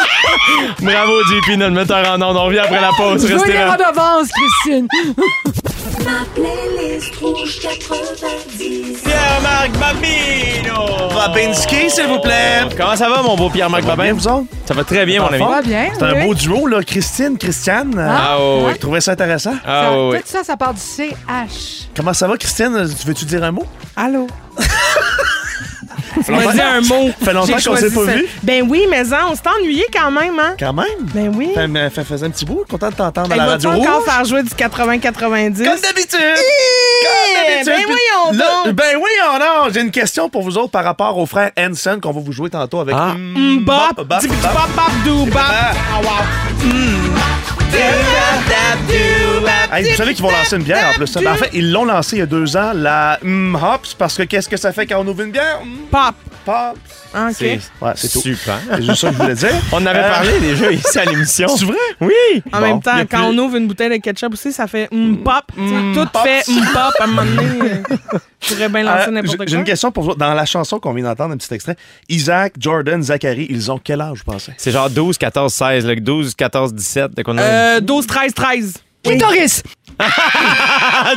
[0.81, 2.37] Bravo, JP, notre metteur en ondes.
[2.37, 3.23] On revient après la pause.
[3.23, 3.73] Je veux Restez les là.
[3.73, 4.29] redevances,
[4.65, 4.89] Christine.
[6.07, 9.03] Ma playlist rouge 90.
[9.03, 11.09] Pierre-Marc Babino.
[11.15, 12.63] Babinski, s'il vous plaît.
[12.77, 14.13] Comment ça va, mon beau Pierre-Marc Bien, Babin?
[14.13, 14.47] vous autres?
[14.67, 15.39] Ça va très bien, mon ami.
[15.39, 15.89] Ça va bien.
[15.93, 16.25] C'est un oui.
[16.27, 16.83] beau duo, là.
[16.83, 17.95] Christine, Christiane.
[17.99, 18.37] Euh, Ah.
[18.39, 19.55] Vous trouvez ça intéressant?
[19.67, 20.19] Ah, Ça-.
[20.19, 21.89] Tout ça, ça part du CH.
[21.97, 22.87] Comment ça va, Christine?
[23.01, 23.67] Tu veux-tu dire un mot?
[23.97, 24.27] Allô?
[26.29, 27.11] M'as dit un mot.
[27.23, 28.12] Fait longtemps J'ai qu'on s'est pas ça.
[28.17, 28.27] vu.
[28.43, 30.55] Ben oui, mais hein, on s'est ennuyé quand même, hein?
[30.59, 30.87] Quand même?
[31.14, 31.51] Ben oui.
[31.55, 32.64] Fait, mais- fait- faisait un petit bout.
[32.69, 34.05] Content de t'entendre à la radio encore rouge?
[34.05, 35.64] faire jouer du 80-90?
[35.64, 36.19] Comme d'habitude!
[36.19, 37.67] Comme d'habitude.
[37.67, 38.75] Ben voyons là- donc!
[38.75, 39.73] Ben voyons donc!
[39.75, 42.51] J'ai une question pour vous autres par rapport au frère Hanson qu'on va vous jouer
[42.51, 43.14] tantôt avec Ah.
[43.17, 44.37] Mm, Bop, bop, dis- bop.
[44.43, 45.43] bop, bop, doo, bop.
[46.03, 47.66] Wow.
[49.72, 51.07] Hey, vous savez qu'ils vont lancer une bière en plus.
[51.07, 51.20] ça.
[51.20, 54.16] Ben, en fait, ils l'ont lancé il y a deux ans, la mm, Hops, parce
[54.16, 55.61] que qu'est-ce que ça fait quand on ouvre une bière?
[55.64, 56.14] Mm, Pop.
[56.45, 56.81] Pops.
[57.12, 57.35] Ah, OK.
[57.39, 58.20] C'est Ouais, c'est tout.
[58.20, 58.59] super.
[58.70, 59.51] C'est juste ça que je voulais dire.
[59.72, 61.49] On en avait Euh, parlé déjà ici à l'émission.
[61.57, 61.77] C'est vrai?
[62.01, 62.12] Oui.
[62.53, 64.66] En Bon, même temps, a quand plus- on ouvre une bouteille de ketchup aussi, ça
[64.68, 65.43] fait mm, pop.
[65.57, 67.70] Tu sais, Tout fait mm, pop à un moment donné.
[68.49, 69.47] Je pourrais bien lancer Euh, n'importe j'ai- quoi.
[69.47, 70.15] J'ai une question pour vous.
[70.15, 71.77] Dans la chanson qu'on vient d'entendre, un petit extrait,
[72.09, 74.53] Isaac, Jordan, Zachary, ils ont quel âge, vous pensez?
[74.57, 75.85] C'est genre 12, 14, 16.
[75.87, 77.17] Là, 12, 14, 17.
[77.17, 77.43] De qu'on a...
[77.43, 78.75] Euh, 12, 13, 13.
[79.03, 79.63] Clitoris.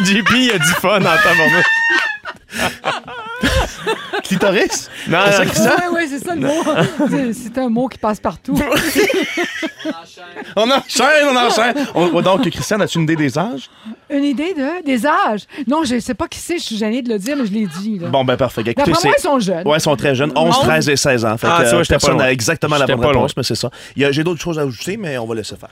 [0.03, 1.19] JP, il a du fun en temps
[4.23, 4.89] Clitoris?
[5.07, 5.51] Non, C'est ça dit?
[5.61, 6.63] Oui, oui, c'est ça le mot.
[7.33, 8.57] C'est- un mot qui passe partout.
[10.55, 11.75] On enchaîne, on enchaîne.
[11.95, 13.69] On- donc, Christiane, as-tu une idée des âges?
[14.09, 15.41] Une idée de, des âges?
[15.67, 17.51] Non, je ne sais pas qui c'est, je suis gênée de le dire, mais je
[17.51, 17.99] l'ai dit.
[17.99, 18.07] là.
[18.09, 18.61] Bon, ben parfait.
[18.65, 19.67] Écoutez, moi, ils sont jeunes.
[19.67, 21.37] Ouais, ils sont très jeunes, 11, 13 et 16 ans.
[21.37, 22.23] Fait Ah, que, tu vois, euh, j'étais pas personne loin.
[22.23, 23.27] n'a exactement la bonne réponse, loin.
[23.37, 23.69] mais c'est ça.
[23.95, 25.69] Il y a- J'ai d'autres choses à ajouter, mais on va laisser faire.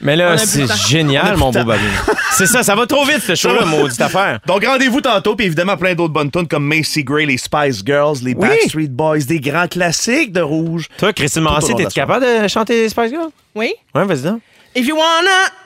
[0.00, 1.64] Mais là, c'est génial, mon beau.
[1.64, 1.86] Babine.
[2.32, 4.40] C'est ça, ça va trop vite, ce show-là, maudite affaire.
[4.46, 8.16] Donc, rendez-vous tantôt, puis évidemment, plein d'autres bonnes tunes comme Macy Gray, les Spice Girls,
[8.22, 8.48] les Oui.
[8.48, 10.88] Backstreet Boys, des grands classiques de rouge.
[10.96, 13.28] Toi, Christine la t'es-tu capable de chanter Spice Girl?
[13.54, 13.74] Oui?
[13.94, 14.40] Ouais, vas-y donc.
[14.74, 15.61] If you wanna.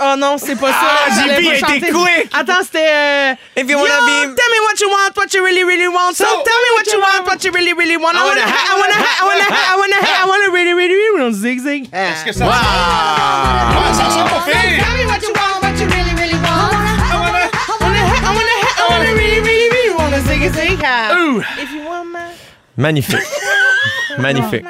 [0.00, 0.78] Oh non, c'est pas ça.
[0.80, 1.92] Ah, J'allais JP pas a été chanter.
[1.92, 2.30] quick.
[2.34, 2.88] Attends, c'était.
[2.88, 3.32] Euh...
[3.56, 6.14] If you Yo, wanna be- Tell me what you want, what you really, really want.
[6.14, 8.14] So, tell me what you want, what you really, really want.
[8.16, 10.72] I wanna, ha- I wanna, ha- I wanna, ha- I wanna, ha- I wanna really,
[10.74, 11.34] really, really want.
[11.34, 11.88] Zig, zig.
[11.92, 14.84] Est-ce que ça ça sent pas pire!
[14.84, 16.72] Tell me what you want, what you really, really want.
[16.72, 20.14] I wanna, I wanna, I wanna, I wanna really, really, really want.
[20.26, 21.10] Zig, zig, ha.
[21.12, 21.40] Ouh.
[21.60, 22.28] If you want my,
[22.76, 23.26] Magnifique.
[24.18, 24.64] Magnifique.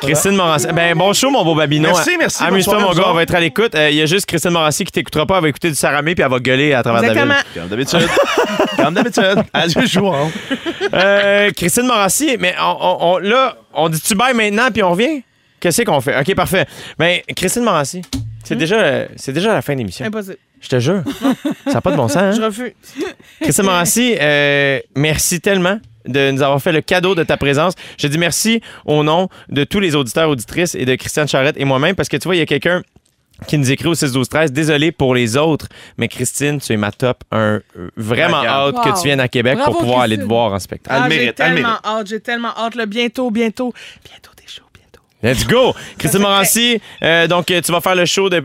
[0.00, 0.66] Christine Morancy.
[0.74, 1.88] Ben, bon show, mon beau Babino.
[1.88, 2.42] Merci, merci.
[2.42, 3.04] Amuse-toi, mon gars.
[3.08, 3.74] On va être à l'écoute.
[3.74, 5.36] Euh, Il y a juste Christine Morancy qui t'écoutera pas.
[5.36, 7.34] Elle va écouter du Saramé puis elle va gueuler à travers Exactement.
[7.34, 8.08] la Comme d'habitude.
[8.76, 9.44] Comme d'habitude.
[9.52, 10.26] Adieu, jouons.
[10.26, 10.88] ville.
[10.94, 15.22] Euh, Christine Morancy, mais on, on- on- là, on dit-tu bye maintenant puis on revient?
[15.60, 16.18] Qu'est-ce qu'on fait?
[16.20, 16.66] OK, parfait.
[16.98, 18.02] Ben, Christine Morancy,
[18.44, 20.04] c'est déjà, euh, c'est déjà la fin de l'émission.
[20.04, 20.36] Impossible.
[20.66, 21.02] Je te jure.
[21.66, 22.32] Ça n'a pas de bon sens, hein?
[22.32, 22.72] Je refuse.
[23.40, 23.68] Christine
[24.20, 27.74] euh, merci tellement de nous avoir fait le cadeau de ta présence.
[27.98, 31.64] Je dis merci au nom de tous les auditeurs, auditrices et de Christiane Charrette et
[31.64, 32.82] moi-même parce que tu vois, il y a quelqu'un
[33.46, 36.78] qui nous écrit au 6 12 13 désolé pour les autres mais Christine tu es
[36.78, 37.60] ma top 1
[37.94, 41.00] vraiment hâte que tu viennes à Québec Bravo, pour pouvoir aller te voir en spectacle
[41.02, 42.76] Ah, le j'ai le tellement hâte, j'ai tellement hâte.
[42.76, 44.30] Là, bientôt, bientôt, bientôt.
[45.22, 48.42] Let's go Christine Morancy euh, donc euh, tu vas faire le show de,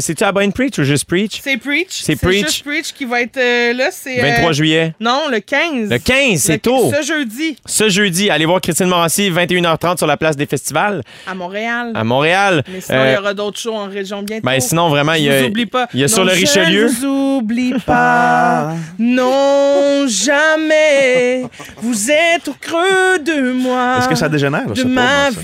[0.00, 1.40] c'est-tu à Boyne Preach ou juste Preach?
[1.42, 1.86] C'est Preach.
[1.90, 2.46] C'est Preach.
[2.46, 3.88] juste Preach qui va être euh, là.
[3.90, 5.90] C'est, euh, 23 juillet Non, le 15.
[5.90, 10.16] le 15 c'est tôt Ce jeudi, ce jeudi allez voir Christine Morancy 21h30 sur la
[10.16, 11.92] place des festivals à Montréal.
[11.94, 14.44] à Montréal Mais sinon, il Euh, y aura d'autres shows en région bientôt.
[14.46, 15.40] Ben sinon, vraiment, il y Je a.
[15.42, 15.88] vous oublie pas.
[15.94, 16.88] il y a sur le Richelieu.
[16.88, 18.74] Je vous oublie pas.
[18.98, 21.44] non, jamais.
[21.82, 23.96] Vous êtes au creux de moi.
[23.98, 25.40] Est-ce que ça dégénère, De ma ça?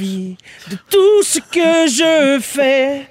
[0.71, 3.07] De tout ce que je fais.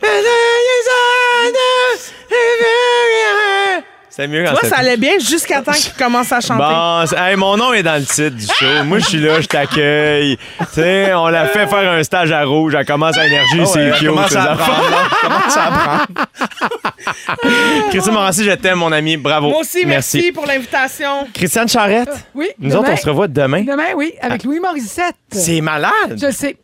[4.10, 6.64] C'est mieux Tu quand vois, ça ça allait bien jusqu'à temps qu'il commence à chanter.
[6.64, 8.84] Bon, hey, mon nom est dans le titre du show.
[8.86, 10.38] Moi, je suis là, je t'accueille.
[10.60, 12.76] Tu sais, on l'a fait faire un stage à rouge.
[12.80, 14.08] Elle commence à énergie, Ah c'est ouais, cute.
[14.08, 15.10] commence à apprendre.
[15.22, 16.08] Commence à apprendre.
[17.90, 19.18] Christine Morancy, je t'aime, mon ami.
[19.18, 19.50] Bravo.
[19.50, 21.28] Moi aussi, merci, pour l'invitation.
[21.34, 22.48] Christiane Charrette, Oui.
[22.58, 22.80] nous demain.
[22.80, 23.64] autres, on se revoit demain.
[23.64, 25.16] Demain, oui, avec Louis Morissette.
[25.30, 26.18] C'est malade.
[26.18, 26.56] Je sais.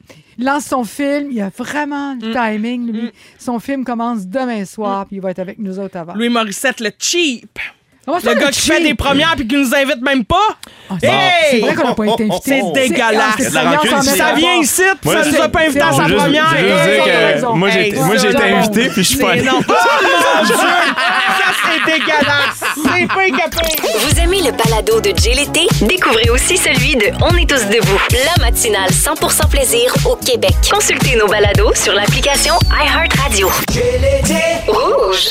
[0.42, 1.30] Il lance son film.
[1.32, 2.20] Il a vraiment Mm.
[2.24, 3.12] le timing, lui.
[3.38, 6.16] Son film commence demain soir, puis il va être avec nous autres avant.
[6.16, 7.60] Louis Morissette, le cheap.
[8.08, 10.36] Le gars qui fait des premières puis qui nous invite même pas?
[10.90, 11.14] Ah, c'est- Hey!
[11.52, 12.62] C'est vrai qu'on n'a pas été invité.
[12.74, 13.24] C'est dégueulasse.
[13.30, 16.04] Ah, c'est de met Ça vient ici, puis ça nous a pas invité à sa
[16.04, 16.50] première.
[16.58, 16.72] Je veux
[18.06, 19.44] moi, j'ai été invité, puis je suis pas allé.
[19.44, 19.60] non.
[19.68, 19.74] Oh
[20.40, 20.56] mon Dieu!
[20.56, 22.64] Ça, c'est dégueulasse.
[22.76, 23.22] C'est pas.
[24.00, 25.68] Vous aimez le balado de Jay l'été?
[25.86, 30.54] Découvrez aussi celui de On est tous debout, la matinale 100% plaisir au Québec.
[30.72, 33.50] Consultez nos balados sur l'application iHeartRadio.
[34.68, 35.30] Rouge.